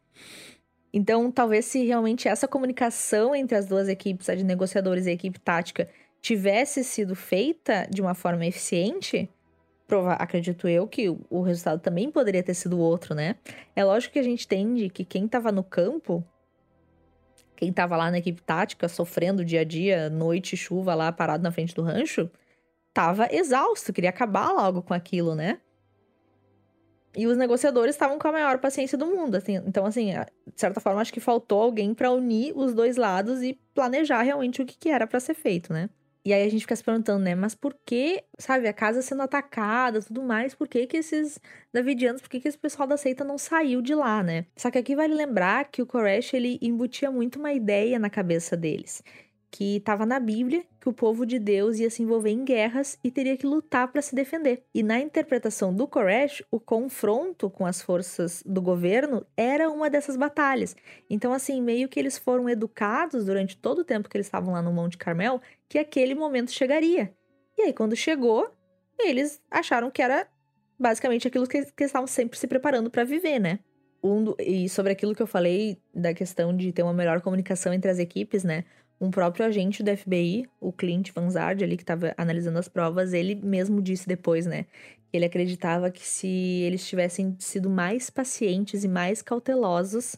Então, 0.93 1.31
talvez 1.31 1.65
se 1.65 1.85
realmente 1.85 2.27
essa 2.27 2.47
comunicação 2.47 3.33
entre 3.33 3.55
as 3.55 3.65
duas 3.65 3.87
equipes, 3.87 4.27
a 4.27 4.35
de 4.35 4.43
negociadores 4.43 5.05
e 5.05 5.09
a 5.09 5.13
equipe 5.13 5.39
tática, 5.39 5.87
tivesse 6.21 6.83
sido 6.83 7.15
feita 7.15 7.87
de 7.89 8.01
uma 8.01 8.13
forma 8.13 8.45
eficiente, 8.45 9.29
acredito 10.17 10.67
eu 10.67 10.87
que 10.87 11.09
o 11.29 11.41
resultado 11.41 11.81
também 11.81 12.11
poderia 12.11 12.43
ter 12.43 12.53
sido 12.53 12.79
outro, 12.79 13.13
né? 13.15 13.35
É 13.75 13.83
lógico 13.83 14.13
que 14.13 14.19
a 14.19 14.23
gente 14.23 14.45
entende 14.45 14.89
que 14.89 15.03
quem 15.03 15.25
estava 15.25 15.51
no 15.51 15.63
campo, 15.63 16.23
quem 17.61 17.69
estava 17.69 17.95
lá 17.95 18.09
na 18.09 18.17
equipe 18.17 18.41
tática, 18.41 18.87
sofrendo 18.87 19.45
dia 19.45 19.61
a 19.61 19.63
dia, 19.63 20.09
noite, 20.09 20.57
chuva 20.57 20.95
lá, 20.95 21.11
parado 21.11 21.43
na 21.43 21.51
frente 21.51 21.75
do 21.75 21.83
rancho, 21.83 22.27
tava 22.91 23.27
exausto, 23.31 23.93
queria 23.93 24.09
acabar 24.09 24.51
logo 24.51 24.81
com 24.81 24.95
aquilo, 24.95 25.35
né? 25.35 25.59
E 27.15 27.27
os 27.27 27.37
negociadores 27.37 27.93
estavam 27.93 28.17
com 28.17 28.27
a 28.27 28.31
maior 28.31 28.57
paciência 28.57 28.97
do 28.97 29.05
mundo, 29.05 29.35
assim. 29.35 29.57
Então, 29.57 29.85
assim, 29.85 30.07
de 30.07 30.59
certa 30.59 30.79
forma, 30.79 31.01
acho 31.01 31.13
que 31.13 31.19
faltou 31.19 31.61
alguém 31.61 31.93
para 31.93 32.11
unir 32.11 32.51
os 32.57 32.73
dois 32.73 32.97
lados 32.97 33.43
e 33.43 33.53
planejar 33.75 34.23
realmente 34.23 34.59
o 34.59 34.65
que, 34.65 34.75
que 34.75 34.89
era 34.89 35.05
para 35.05 35.19
ser 35.19 35.35
feito, 35.35 35.71
né? 35.71 35.87
E 36.23 36.33
aí 36.33 36.43
a 36.43 36.49
gente 36.49 36.61
fica 36.61 36.75
se 36.75 36.83
perguntando, 36.83 37.23
né? 37.23 37.33
Mas 37.35 37.55
por 37.55 37.73
que, 37.85 38.23
sabe, 38.37 38.67
a 38.67 38.73
casa 38.73 39.01
sendo 39.01 39.23
atacada, 39.23 40.01
tudo 40.01 40.21
mais, 40.23 40.53
por 40.53 40.67
que 40.67 40.85
que 40.85 40.97
esses 40.97 41.39
davidianos, 41.73 42.21
por 42.21 42.29
que 42.29 42.39
que 42.39 42.47
esse 42.47 42.57
pessoal 42.57 42.87
da 42.87 42.97
seita 42.97 43.23
não 43.23 43.37
saiu 43.37 43.81
de 43.81 43.95
lá, 43.95 44.21
né? 44.23 44.45
Só 44.55 44.69
que 44.69 44.77
aqui 44.77 44.95
vale 44.95 45.15
lembrar 45.15 45.65
que 45.71 45.81
o 45.81 45.85
Koresh, 45.85 46.33
ele 46.33 46.59
embutia 46.61 47.09
muito 47.11 47.39
uma 47.39 47.53
ideia 47.53 47.97
na 47.97 48.09
cabeça 48.09 48.55
deles 48.55 49.03
que 49.51 49.75
estava 49.75 50.05
na 50.05 50.19
Bíblia 50.19 50.63
que 50.79 50.87
o 50.87 50.93
povo 50.93 51.25
de 51.25 51.37
Deus 51.37 51.77
ia 51.77 51.89
se 51.89 52.01
envolver 52.01 52.31
em 52.31 52.45
guerras 52.45 52.97
e 53.03 53.11
teria 53.11 53.35
que 53.35 53.45
lutar 53.45 53.91
para 53.91 54.01
se 54.01 54.15
defender. 54.15 54.63
E 54.73 54.81
na 54.81 54.99
interpretação 54.99 55.75
do 55.75 55.87
Koresh, 55.87 56.41
o 56.49 56.59
confronto 56.59 57.49
com 57.49 57.65
as 57.65 57.81
forças 57.81 58.41
do 58.45 58.61
governo 58.61 59.25
era 59.35 59.69
uma 59.69 59.89
dessas 59.89 60.15
batalhas. 60.15 60.75
Então, 61.09 61.33
assim, 61.33 61.61
meio 61.61 61.89
que 61.89 61.99
eles 61.99 62.17
foram 62.17 62.49
educados 62.49 63.25
durante 63.25 63.57
todo 63.57 63.79
o 63.79 63.83
tempo 63.83 64.09
que 64.09 64.17
eles 64.17 64.27
estavam 64.27 64.53
lá 64.53 64.61
no 64.61 64.71
Monte 64.71 64.97
Carmel 64.97 65.41
que 65.67 65.77
aquele 65.77 66.15
momento 66.15 66.51
chegaria. 66.51 67.13
E 67.57 67.63
aí, 67.63 67.73
quando 67.73 67.95
chegou, 67.95 68.49
eles 68.97 69.41
acharam 69.51 69.91
que 69.91 70.01
era 70.01 70.27
basicamente 70.79 71.27
aquilo 71.27 71.47
que, 71.47 71.63
que 71.65 71.83
estavam 71.83 72.07
sempre 72.07 72.39
se 72.39 72.47
preparando 72.47 72.89
para 72.89 73.03
viver, 73.03 73.37
né? 73.37 73.59
Um, 74.03 74.33
e 74.39 74.67
sobre 74.67 74.91
aquilo 74.91 75.13
que 75.13 75.21
eu 75.21 75.27
falei 75.27 75.77
da 75.93 76.11
questão 76.11 76.55
de 76.55 76.71
ter 76.71 76.81
uma 76.81 76.93
melhor 76.93 77.21
comunicação 77.21 77.71
entre 77.71 77.91
as 77.91 77.99
equipes, 77.99 78.43
né? 78.43 78.65
Um 79.01 79.09
próprio 79.09 79.43
agente 79.43 79.81
do 79.81 79.97
FBI, 79.97 80.47
o 80.59 80.71
Clint 80.71 81.09
Van 81.11 81.27
Zard, 81.27 81.63
ali 81.63 81.75
que 81.75 81.81
estava 81.81 82.13
analisando 82.15 82.59
as 82.59 82.67
provas, 82.67 83.13
ele 83.13 83.33
mesmo 83.33 83.81
disse 83.81 84.07
depois, 84.07 84.45
né? 84.45 84.67
Que 85.09 85.17
ele 85.17 85.25
acreditava 85.25 85.89
que 85.89 86.05
se 86.05 86.27
eles 86.27 86.87
tivessem 86.87 87.35
sido 87.39 87.67
mais 87.67 88.11
pacientes 88.11 88.83
e 88.83 88.87
mais 88.87 89.23
cautelosos, 89.23 90.15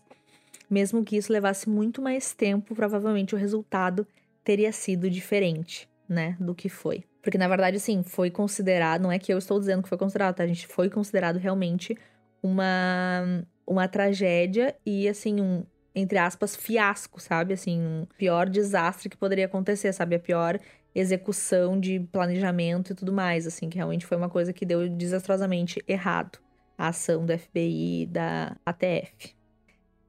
mesmo 0.70 1.02
que 1.06 1.16
isso 1.16 1.32
levasse 1.32 1.70
muito 1.70 2.02
mais 2.02 2.34
tempo, 2.34 2.76
provavelmente 2.76 3.34
o 3.34 3.38
resultado 3.38 4.06
teria 4.44 4.74
sido 4.74 5.10
diferente, 5.10 5.90
né? 6.08 6.36
Do 6.38 6.54
que 6.54 6.68
foi. 6.68 7.06
Porque, 7.22 7.38
na 7.38 7.48
verdade, 7.48 7.78
assim, 7.78 8.04
foi 8.04 8.30
considerado, 8.30 9.02
não 9.02 9.12
é 9.14 9.18
que 9.18 9.32
eu 9.32 9.38
estou 9.38 9.58
dizendo 9.58 9.82
que 9.82 9.88
foi 9.88 9.98
considerado, 9.98 10.36
tá? 10.36 10.44
A 10.44 10.48
gente 10.48 10.68
foi 10.68 10.90
considerado 10.90 11.38
realmente 11.38 11.98
uma, 12.44 13.46
uma 13.66 13.88
tragédia 13.88 14.76
e, 14.86 15.08
assim, 15.08 15.40
um, 15.40 15.64
entre 15.96 16.18
aspas, 16.18 16.56
fiasco, 16.56 17.20
sabe? 17.22 17.54
Assim, 17.54 17.80
um 17.80 18.08
pior 18.18 18.50
desastre 18.50 19.10
que 19.10 19.18
poderia 19.18 19.46
acontecer, 19.46 19.94
sabe? 19.94 20.16
A 20.16 20.20
pior 20.20 20.60
execução 20.96 21.80
de 21.80 22.00
planejamento 22.00 22.92
e 22.92 22.96
tudo 22.96 23.12
mais, 23.12 23.48
assim, 23.48 23.70
que 23.70 23.78
realmente 23.78 24.06
foi 24.06 24.18
uma 24.18 24.30
coisa 24.30 24.54
que 24.54 24.66
deu 24.66 24.88
desastrosamente 24.90 25.84
errado 25.88 26.40
a 26.78 26.88
ação 26.88 27.26
do 27.26 27.38
FBI 27.38 28.04
e 28.04 28.06
da 28.08 28.56
ATF. 28.66 29.36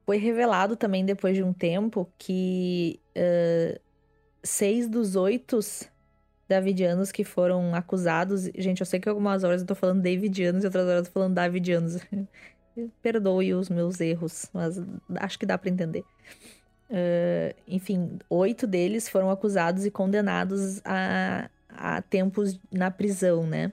Foi 0.05 0.17
revelado 0.17 0.75
também 0.75 1.05
depois 1.05 1.35
de 1.35 1.43
um 1.43 1.53
tempo 1.53 2.11
que 2.17 2.99
uh, 3.17 3.79
seis 4.43 4.87
dos 4.87 5.15
oito 5.15 5.59
davidianos 6.47 7.11
que 7.11 7.23
foram 7.23 7.73
acusados. 7.73 8.43
Gente, 8.55 8.81
eu 8.81 8.85
sei 8.85 8.99
que 8.99 9.09
algumas 9.09 9.43
horas 9.43 9.61
eu 9.61 9.67
tô 9.67 9.75
falando 9.75 10.01
davidianos 10.01 10.63
e 10.63 10.67
outras 10.67 10.85
horas 10.87 10.99
eu 10.99 11.05
tô 11.05 11.11
falando 11.11 11.33
davidianos. 11.33 11.97
Perdoe 13.01 13.53
os 13.53 13.69
meus 13.69 13.99
erros, 14.01 14.49
mas 14.53 14.81
acho 15.15 15.39
que 15.39 15.45
dá 15.45 15.57
para 15.57 15.69
entender. 15.69 16.03
Uh, 16.89 17.55
enfim, 17.67 18.19
oito 18.29 18.67
deles 18.67 19.09
foram 19.09 19.29
acusados 19.29 19.85
e 19.85 19.91
condenados 19.91 20.81
a, 20.85 21.49
a 21.69 22.01
tempos 22.01 22.59
na 22.71 22.91
prisão, 22.91 23.47
né? 23.47 23.71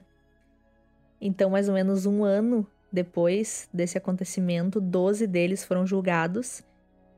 Então, 1.21 1.49
mais 1.49 1.69
ou 1.69 1.75
menos 1.75 2.05
um 2.05 2.23
ano 2.23 2.67
depois 2.91 3.69
desse 3.73 3.97
acontecimento, 3.97 4.79
12 4.81 5.25
deles 5.25 5.63
foram 5.63 5.85
julgados 5.85 6.61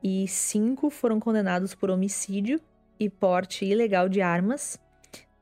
e 0.02 0.26
cinco 0.28 0.90
foram 0.90 1.18
condenados 1.18 1.74
por 1.74 1.90
homicídio 1.90 2.60
e 2.98 3.10
porte 3.10 3.64
ilegal 3.64 4.08
de 4.08 4.20
armas, 4.20 4.78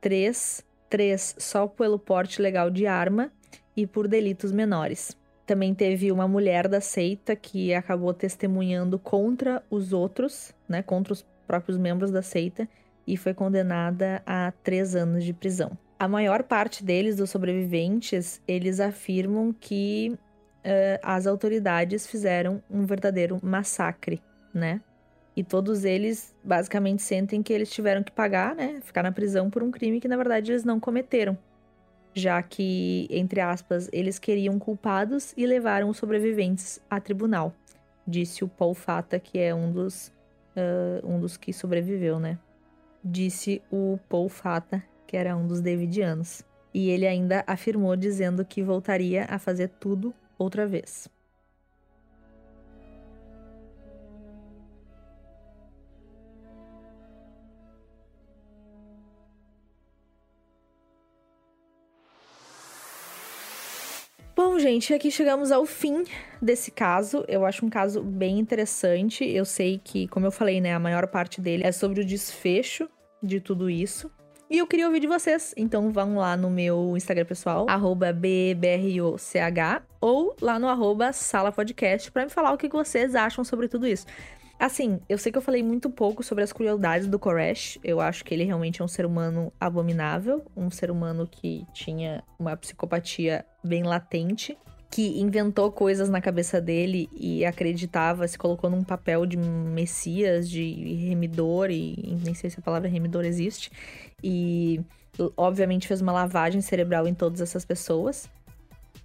três, 0.00 0.64
três 0.88 1.36
só 1.38 1.66
pelo 1.66 1.98
porte 1.98 2.38
ilegal 2.38 2.70
de 2.70 2.86
arma 2.86 3.30
e 3.76 3.86
por 3.86 4.08
delitos 4.08 4.50
menores. 4.50 5.16
Também 5.46 5.74
teve 5.74 6.10
uma 6.10 6.26
mulher 6.26 6.68
da 6.68 6.80
seita 6.80 7.36
que 7.36 7.74
acabou 7.74 8.14
testemunhando 8.14 8.98
contra 8.98 9.62
os 9.70 9.92
outros, 9.92 10.54
né, 10.68 10.82
contra 10.82 11.12
os 11.12 11.24
próprios 11.46 11.76
membros 11.76 12.10
da 12.10 12.22
seita, 12.22 12.66
e 13.06 13.16
foi 13.16 13.34
condenada 13.34 14.22
a 14.24 14.52
três 14.62 14.96
anos 14.96 15.22
de 15.22 15.34
prisão. 15.34 15.76
A 15.98 16.08
maior 16.08 16.42
parte 16.42 16.82
deles, 16.82 17.16
dos 17.16 17.30
sobreviventes, 17.30 18.40
eles 18.48 18.80
afirmam 18.80 19.52
que 19.52 20.12
uh, 20.14 20.98
as 21.02 21.26
autoridades 21.26 22.06
fizeram 22.06 22.62
um 22.70 22.86
verdadeiro 22.86 23.38
massacre, 23.42 24.22
né? 24.52 24.80
E 25.36 25.42
todos 25.42 25.84
eles 25.84 26.34
basicamente 26.42 27.02
sentem 27.02 27.42
que 27.42 27.52
eles 27.52 27.70
tiveram 27.70 28.02
que 28.02 28.12
pagar, 28.12 28.54
né? 28.54 28.80
Ficar 28.82 29.02
na 29.02 29.12
prisão 29.12 29.50
por 29.50 29.62
um 29.62 29.70
crime 29.70 30.00
que 30.00 30.08
na 30.08 30.16
verdade 30.16 30.52
eles 30.52 30.64
não 30.64 30.80
cometeram 30.80 31.36
já 32.14 32.40
que, 32.42 33.08
entre 33.10 33.40
aspas, 33.40 33.88
eles 33.92 34.18
queriam 34.18 34.58
culpados 34.58 35.34
e 35.36 35.46
levaram 35.46 35.88
os 35.88 35.96
sobreviventes 35.96 36.80
a 36.88 37.00
tribunal, 37.00 37.52
disse 38.06 38.44
o 38.44 38.48
Paul 38.48 38.74
Fata, 38.74 39.18
que 39.18 39.38
é 39.38 39.54
um 39.54 39.72
dos, 39.72 40.08
uh, 40.56 41.06
um 41.06 41.18
dos 41.18 41.36
que 41.36 41.52
sobreviveu, 41.52 42.20
né? 42.20 42.38
Disse 43.02 43.60
o 43.70 43.98
Paul 44.08 44.28
Fata, 44.28 44.82
que 45.06 45.16
era 45.16 45.36
um 45.36 45.46
dos 45.46 45.60
Davidianos. 45.60 46.42
E 46.72 46.88
ele 46.88 47.06
ainda 47.06 47.44
afirmou 47.46 47.94
dizendo 47.96 48.44
que 48.44 48.62
voltaria 48.62 49.26
a 49.28 49.38
fazer 49.38 49.68
tudo 49.68 50.14
outra 50.38 50.66
vez. 50.66 51.08
Bom, 64.54 64.60
gente, 64.60 64.94
aqui 64.94 65.10
chegamos 65.10 65.50
ao 65.50 65.66
fim 65.66 66.04
desse 66.40 66.70
caso. 66.70 67.24
Eu 67.26 67.44
acho 67.44 67.66
um 67.66 67.68
caso 67.68 68.00
bem 68.00 68.38
interessante. 68.38 69.24
Eu 69.24 69.44
sei 69.44 69.80
que, 69.82 70.06
como 70.06 70.26
eu 70.26 70.30
falei, 70.30 70.60
né, 70.60 70.72
a 70.72 70.78
maior 70.78 71.08
parte 71.08 71.40
dele 71.40 71.64
é 71.66 71.72
sobre 71.72 72.00
o 72.00 72.04
desfecho 72.04 72.88
de 73.20 73.40
tudo 73.40 73.68
isso. 73.68 74.08
E 74.48 74.58
eu 74.58 74.66
queria 74.68 74.86
ouvir 74.86 75.00
de 75.00 75.08
vocês. 75.08 75.52
Então 75.56 75.90
vão 75.90 76.14
lá 76.14 76.36
no 76.36 76.48
meu 76.48 76.96
Instagram 76.96 77.24
pessoal, 77.24 77.66
BBROCH, 78.14 79.82
ou 80.00 80.36
lá 80.40 80.56
no 80.56 80.68
arroba 80.68 81.12
Sala 81.12 81.50
Podcast, 81.50 82.12
pra 82.12 82.22
me 82.22 82.30
falar 82.30 82.52
o 82.52 82.56
que 82.56 82.68
vocês 82.68 83.16
acham 83.16 83.42
sobre 83.42 83.66
tudo 83.66 83.88
isso. 83.88 84.06
Assim, 84.58 85.00
eu 85.08 85.18
sei 85.18 85.30
que 85.30 85.36
eu 85.36 85.42
falei 85.42 85.62
muito 85.62 85.90
pouco 85.90 86.22
sobre 86.22 86.44
as 86.44 86.52
crueldades 86.52 87.06
do 87.06 87.18
Koresh. 87.18 87.78
Eu 87.82 88.00
acho 88.00 88.24
que 88.24 88.32
ele 88.32 88.44
realmente 88.44 88.80
é 88.80 88.84
um 88.84 88.88
ser 88.88 89.04
humano 89.04 89.52
abominável, 89.60 90.44
um 90.56 90.70
ser 90.70 90.90
humano 90.90 91.28
que 91.30 91.66
tinha 91.72 92.22
uma 92.38 92.56
psicopatia 92.56 93.44
bem 93.62 93.82
latente, 93.82 94.56
que 94.90 95.20
inventou 95.20 95.72
coisas 95.72 96.08
na 96.08 96.20
cabeça 96.20 96.60
dele 96.60 97.08
e 97.12 97.44
acreditava, 97.44 98.28
se 98.28 98.38
colocou 98.38 98.70
num 98.70 98.84
papel 98.84 99.26
de 99.26 99.36
messias, 99.36 100.48
de 100.48 100.94
remidor, 100.94 101.68
e 101.70 102.16
nem 102.24 102.32
sei 102.32 102.48
se 102.48 102.60
a 102.60 102.62
palavra 102.62 102.88
remidor 102.88 103.24
existe, 103.24 103.72
e 104.22 104.80
obviamente 105.36 105.88
fez 105.88 106.00
uma 106.00 106.12
lavagem 106.12 106.60
cerebral 106.60 107.08
em 107.08 107.14
todas 107.14 107.40
essas 107.40 107.64
pessoas. 107.64 108.30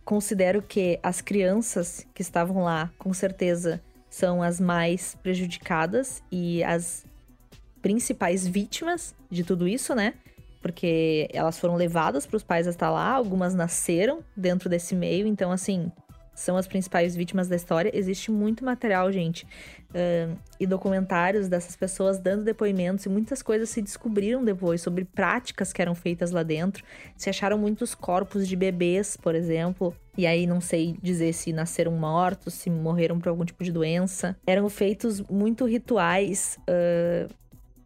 Considero 0.06 0.62
que 0.62 1.00
as 1.02 1.22
crianças 1.22 2.06
que 2.14 2.22
estavam 2.22 2.64
lá, 2.64 2.92
com 3.00 3.12
certeza, 3.12 3.82
são 4.20 4.44
as 4.44 4.60
mais 4.60 5.16
prejudicadas 5.24 6.22
e 6.32 6.64
as 6.64 7.06
principais 7.82 8.46
vítimas 8.46 9.16
de 9.32 9.44
tudo 9.44 9.68
isso, 9.68 9.96
né? 9.96 10.14
porque 10.62 11.30
elas 11.34 11.58
foram 11.58 11.76
levadas 11.76 12.26
para 12.26 12.38
os 12.38 12.44
pais 12.44 12.68
estar 12.68 12.90
lá, 12.90 13.12
algumas 13.12 13.56
nasceram 13.56 14.20
dentro 14.36 14.70
desse 14.70 14.94
meio, 14.94 15.26
então 15.26 15.52
assim, 15.52 15.92
são 16.40 16.56
as 16.56 16.68
principais 16.68 17.16
vítimas 17.16 17.48
da 17.48 17.56
história. 17.56 17.92
Existe 17.94 18.32
muito 18.32 18.64
material, 18.64 19.12
gente, 19.12 19.46
uh, 19.90 20.38
e 20.60 20.66
documentários 20.66 21.48
dessas 21.48 21.76
pessoas 21.76 22.18
dando 22.18 22.44
depoimentos, 22.44 23.06
e 23.06 23.10
muitas 23.10 23.42
coisas 23.42 23.70
se 23.70 23.82
descobriram 23.82 24.44
depois 24.44 24.82
sobre 24.82 25.04
práticas 25.04 25.74
que 25.74 25.82
eram 25.82 25.94
feitas 25.94 26.32
lá 26.32 26.42
dentro. 26.42 26.84
Se 27.18 27.30
acharam 27.30 27.58
muitos 27.58 27.94
corpos 27.94 28.48
de 28.48 28.56
bebês, 28.56 29.18
por 29.18 29.36
exemplo, 29.36 29.94
e 30.18 30.26
aí 30.26 30.48
não 30.48 30.62
sei 30.62 30.96
dizer 31.02 31.34
se 31.34 31.52
nasceram 31.52 31.92
mortos, 31.92 32.54
se 32.54 32.70
morreram 32.70 33.20
por 33.20 33.30
algum 33.30 33.44
tipo 33.44 33.64
de 33.64 33.72
doença. 33.72 34.38
Eram 34.48 34.70
feitos 34.70 35.22
muito 35.22 35.66
rituais. 35.66 36.58
Uh, 36.62 37.34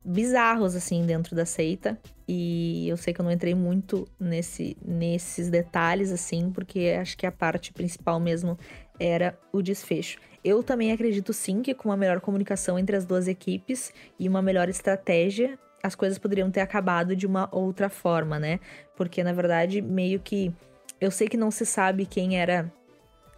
bizarros 0.04 0.76
assim 0.76 1.06
dentro 1.06 1.36
da 1.36 1.45
seita 1.45 1.97
e 2.28 2.88
eu 2.89 2.97
sei 2.97 3.14
que 3.14 3.22
eu 3.22 3.24
não 3.24 3.32
entrei 3.32 3.56
muito 3.56 4.08
nesse, 4.20 4.76
nesses 4.84 5.49
detalhes 5.49 6.12
assim 6.12 6.51
porque 6.51 6.95
acho 6.99 7.18
que 7.18 7.26
a 7.26 7.32
parte 7.32 7.72
principal 7.72 8.20
mesmo 8.20 8.58
era 8.99 9.38
o 9.51 9.62
desfecho. 9.62 10.20
Eu 10.43 10.62
também 10.62 10.91
acredito 10.91 11.32
sim 11.32 11.62
que 11.62 11.74
com 11.74 11.89
uma 11.89 11.97
melhor 11.97 12.20
comunicação 12.20 12.78
entre 12.78 12.95
as 12.95 13.06
duas 13.06 13.28
equipes 13.28 13.93
e 14.20 14.28
uma 14.28 14.41
melhor 14.41 14.68
estratégia 14.68 15.58
as 15.82 15.95
coisas 15.95 16.18
poderiam 16.18 16.49
ter 16.49 16.62
acabado 16.62 17.14
de 17.14 17.28
uma 17.28 17.49
outra 17.51 17.89
forma, 17.89 18.39
né? 18.39 18.62
Porque 18.95 19.22
na 19.22 19.34
verdade 19.34 19.82
meio 19.82 20.20
que 20.20 20.54
eu 20.99 21.12
sei 21.12 21.28
que 21.28 21.36
não 21.36 21.51
se 21.51 21.66
sabe 21.66 22.06
quem 22.06 22.39
era 22.39 22.72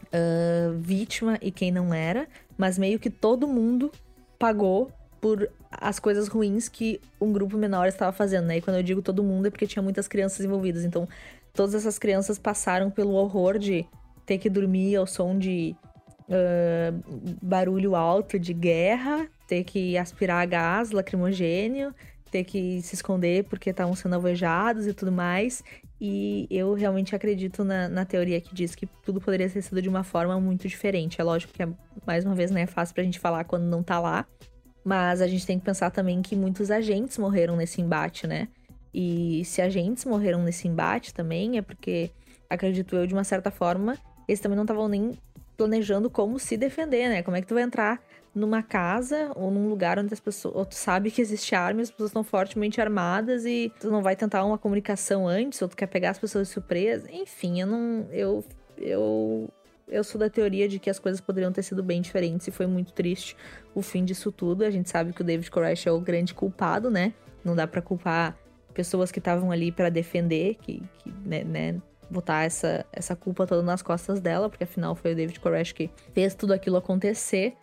uh, 0.06 0.78
vítima 0.78 1.40
e 1.42 1.50
quem 1.50 1.72
não 1.72 1.92
era, 1.92 2.28
mas 2.56 2.78
meio 2.78 3.00
que 3.00 3.10
todo 3.10 3.48
mundo 3.48 3.92
pagou 4.38 4.92
por 5.26 5.50
as 5.72 5.98
coisas 5.98 6.28
ruins 6.28 6.70
que 6.70 7.02
um 7.20 7.34
grupo 7.34 7.58
menor 7.58 7.88
estava 7.88 8.12
fazendo, 8.12 8.46
né? 8.46 8.58
E 8.58 8.62
quando 8.62 8.78
eu 8.78 8.84
digo 8.84 9.02
todo 9.02 9.24
mundo 9.24 9.48
é 9.48 9.50
porque 9.50 9.66
tinha 9.66 9.82
muitas 9.82 10.08
crianças 10.08 10.46
envolvidas. 10.46 10.86
Então, 10.86 11.10
todas 11.52 11.74
essas 11.74 11.98
crianças 11.98 12.38
passaram 12.38 12.92
pelo 12.92 13.14
horror 13.14 13.58
de 13.58 13.88
ter 14.24 14.38
que 14.38 14.52
dormir 14.52 14.96
ao 14.96 15.08
som 15.08 15.36
de 15.36 15.76
uh, 16.30 17.36
barulho 17.42 17.96
alto 17.96 18.38
de 18.38 18.54
guerra, 18.54 19.28
ter 19.48 19.64
que 19.64 19.98
aspirar 19.98 20.46
gás 20.46 20.92
lacrimogênio, 20.92 21.92
ter 22.30 22.44
que 22.44 22.80
se 22.84 22.94
esconder 22.94 23.46
porque 23.46 23.72
estavam 23.72 23.96
sendo 23.96 24.14
alvejados 24.14 24.86
e 24.86 24.94
tudo 24.94 25.12
mais. 25.12 25.64
E 26.00 26.46
eu 26.52 26.76
realmente 26.76 27.16
acredito 27.16 27.64
na, 27.64 27.90
na 27.90 28.06
teoria 28.06 28.40
que 28.40 28.54
diz 28.54 28.76
que 28.76 28.86
tudo 29.04 29.20
poderia 29.20 29.50
ter 29.50 29.64
sido 29.64 29.82
de 29.82 29.90
uma 29.90 30.04
forma 30.04 30.40
muito 30.40 30.68
diferente. 30.68 31.20
É 31.20 31.24
lógico 31.24 31.52
que, 31.52 31.64
é, 31.64 31.68
mais 32.06 32.24
uma 32.24 32.36
vez, 32.36 32.52
não 32.52 32.62
é 32.62 32.68
fácil 32.68 32.94
pra 32.94 33.04
gente 33.04 33.18
falar 33.18 33.44
quando 33.46 33.64
não 33.64 33.82
tá 33.82 34.00
lá. 34.00 34.28
Mas 34.86 35.20
a 35.20 35.28
gente 35.28 35.48
tem 35.48 35.58
que 35.58 35.66
pensar 35.66 35.90
também 35.90 36.22
que 36.22 36.36
muitos 36.36 36.70
agentes 36.70 37.18
morreram 37.18 37.56
nesse 37.56 37.82
embate, 37.82 38.28
né? 38.28 38.48
E 38.94 39.44
se 39.44 39.60
agentes 39.62 40.06
morreram 40.06 40.44
nesse 40.44 40.68
embate 40.68 41.12
também, 41.12 41.58
é 41.58 41.62
porque, 41.64 42.12
acredito 42.48 42.96
eu, 42.96 43.08
de 43.08 43.14
uma 43.16 43.24
certa 43.24 43.50
forma, 43.50 43.98
eles 44.28 44.40
também 44.40 44.56
não 44.56 44.64
estavam 44.64 44.88
nem 44.88 45.18
planejando 45.58 46.08
como 46.08 46.38
se 46.38 46.56
defender, 46.56 47.10
né? 47.10 47.24
Como 47.24 47.36
é 47.36 47.42
que 47.42 47.48
tu 47.48 47.56
vai 47.56 47.64
entrar 47.64 48.00
numa 48.36 48.62
casa 48.62 49.32
ou 49.36 49.50
num 49.50 49.70
lugar 49.70 49.98
onde 49.98 50.14
as 50.14 50.20
pessoas. 50.20 50.54
Ou 50.56 50.66
tu 50.66 50.76
sabe 50.76 51.10
que 51.10 51.22
existe 51.22 51.56
arma 51.56 51.80
e 51.80 51.84
as 51.84 51.90
pessoas 51.90 52.10
estão 52.10 52.24
fortemente 52.24 52.80
armadas 52.80 53.46
e 53.46 53.72
tu 53.80 53.90
não 53.90 54.04
vai 54.04 54.16
tentar 54.16 54.44
uma 54.44 54.58
comunicação 54.58 55.28
antes, 55.28 55.62
ou 55.62 55.68
tu 55.68 55.76
quer 55.76 55.88
pegar 55.88 56.12
as 56.12 56.20
pessoas 56.20 56.48
de 56.48 56.54
surpresa. 56.54 57.10
Enfim, 57.12 57.62
eu 57.62 57.68
não. 57.68 58.08
Eu. 58.12 58.44
Eu 58.78 59.50
eu 59.88 60.04
sou 60.04 60.20
da 60.20 60.30
teoria 60.30 60.68
de 60.68 60.80
que 60.80 60.90
as 60.90 61.00
coisas 61.00 61.22
poderiam 61.22 61.52
ter 61.52 61.64
sido 61.64 61.84
bem 61.84 62.02
diferentes 62.02 62.48
e 62.48 62.52
foi 62.52 62.66
muito 62.66 62.94
triste 62.94 63.36
o 63.74 63.82
fim 63.82 64.04
disso 64.04 64.32
tudo. 64.32 64.64
A 64.64 64.72
gente 64.72 64.90
sabe 64.90 65.14
que 65.14 65.22
o 65.22 65.24
David 65.24 65.50
Koresh 65.52 65.88
é 65.88 65.92
o 65.92 66.00
grande 66.00 66.34
culpado, 66.34 66.90
né? 66.90 67.14
Não 67.44 67.56
dá 67.56 67.68
para 67.68 67.82
culpar 67.82 68.38
pessoas 68.74 69.12
que 69.12 69.20
estavam 69.20 69.52
ali 69.52 69.72
para 69.72 69.90
defender, 69.90 70.56
que, 70.56 70.82
que 70.98 71.14
né, 71.24 71.44
né, 71.44 71.82
botar 72.10 72.44
essa, 72.44 72.86
essa 72.92 73.16
culpa 73.16 73.48
toda 73.48 73.62
nas 73.62 73.82
costas 73.82 74.20
dela, 74.20 74.50
porque 74.50 74.64
afinal 74.64 74.96
foi 74.96 75.14
o 75.14 75.16
David 75.16 75.40
Koresh 75.40 75.72
que 75.72 75.90
fez 76.14 76.36
tudo 76.36 76.54
aquilo 76.54 76.78
acontecer. 76.78 77.54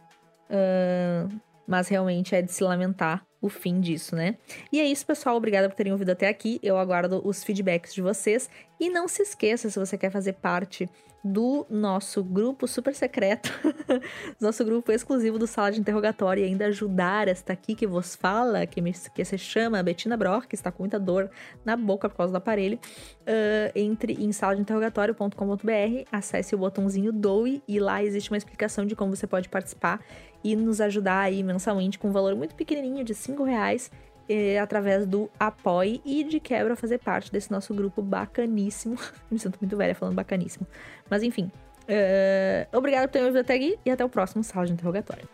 Uh, 0.48 1.40
mas 1.66 1.88
realmente 1.88 2.34
é 2.34 2.42
de 2.42 2.52
se 2.52 2.62
lamentar 2.62 3.24
o 3.42 3.48
fim 3.48 3.80
disso, 3.80 4.14
né? 4.14 4.36
E 4.70 4.80
é 4.80 4.84
isso, 4.86 5.04
pessoal. 5.04 5.36
Obrigada 5.36 5.68
por 5.68 5.74
terem 5.74 5.92
ouvido 5.92 6.10
até 6.10 6.28
aqui. 6.28 6.60
Eu 6.62 6.78
aguardo 6.78 7.20
os 7.24 7.42
feedbacks 7.42 7.92
de 7.92 8.00
vocês. 8.00 8.48
E 8.78 8.88
não 8.88 9.08
se 9.08 9.22
esqueça, 9.22 9.68
se 9.68 9.78
você 9.78 9.98
quer 9.98 10.10
fazer 10.10 10.34
parte 10.34 10.88
do 11.24 11.64
nosso 11.70 12.22
grupo 12.24 12.66
super 12.66 12.94
secreto, 12.94 13.48
nosso 14.40 14.64
grupo 14.64 14.90
exclusivo 14.90 15.38
do 15.38 15.46
Sala 15.46 15.70
de 15.70 15.78
Interrogatório 15.78 16.42
e 16.42 16.46
ainda 16.46 16.66
ajudar 16.66 17.28
esta 17.28 17.52
aqui 17.52 17.76
que 17.76 17.86
vos 17.86 18.16
fala, 18.16 18.66
que, 18.66 18.80
me, 18.80 18.92
que 18.92 19.24
se 19.24 19.38
chama 19.38 19.82
Bettina 19.82 20.16
Brock, 20.16 20.46
que 20.46 20.56
está 20.56 20.72
com 20.72 20.82
muita 20.82 20.98
dor 20.98 21.30
na 21.64 21.76
boca 21.76 22.08
por 22.08 22.16
causa 22.16 22.32
do 22.32 22.36
aparelho, 22.36 22.76
uh, 22.76 23.72
entre 23.74 24.14
em 24.14 24.32
saladeinterrogatório.com.br, 24.32 26.08
acesse 26.10 26.54
o 26.56 26.58
botãozinho 26.58 27.12
Doe 27.12 27.62
e 27.68 27.78
lá 27.78 28.02
existe 28.02 28.30
uma 28.30 28.38
explicação 28.38 28.84
de 28.84 28.96
como 28.96 29.14
você 29.14 29.26
pode 29.26 29.48
participar 29.48 30.04
e 30.44 30.56
nos 30.56 30.80
ajudar 30.80 31.20
aí 31.20 31.42
mensalmente 31.42 31.98
com 31.98 32.08
um 32.08 32.12
valor 32.12 32.34
muito 32.34 32.54
pequenininho 32.54 33.04
de 33.04 33.14
5 33.14 33.42
reais 33.44 33.90
eh, 34.28 34.58
através 34.58 35.06
do 35.06 35.28
Apoie 35.38 36.00
e 36.04 36.24
de 36.24 36.40
quebra 36.40 36.76
fazer 36.76 36.98
parte 36.98 37.30
desse 37.30 37.50
nosso 37.50 37.74
grupo 37.74 38.00
bacaníssimo. 38.00 38.96
Me 39.30 39.38
sinto 39.38 39.58
muito 39.60 39.76
velha 39.76 39.94
falando 39.94 40.14
bacaníssimo. 40.14 40.66
Mas 41.10 41.22
enfim, 41.22 41.50
uh, 41.82 42.76
obrigado 42.76 43.08
por 43.08 43.12
ter 43.12 43.20
ouvido 43.20 43.40
até 43.40 43.54
aqui 43.54 43.78
e 43.84 43.90
até 43.90 44.04
o 44.04 44.08
próximo 44.08 44.42
sala 44.42 44.66
de 44.66 44.72
interrogatório. 44.72 45.28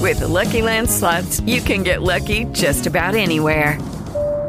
With 0.00 0.18
the 0.18 0.26
Lucky 0.26 0.60
Land 0.60 0.90
slots, 0.90 1.40
you 1.46 1.62
can 1.62 1.82
get 1.82 2.02
lucky 2.02 2.44
just 2.52 2.86
about 2.86 3.14
anywhere. 3.14 3.78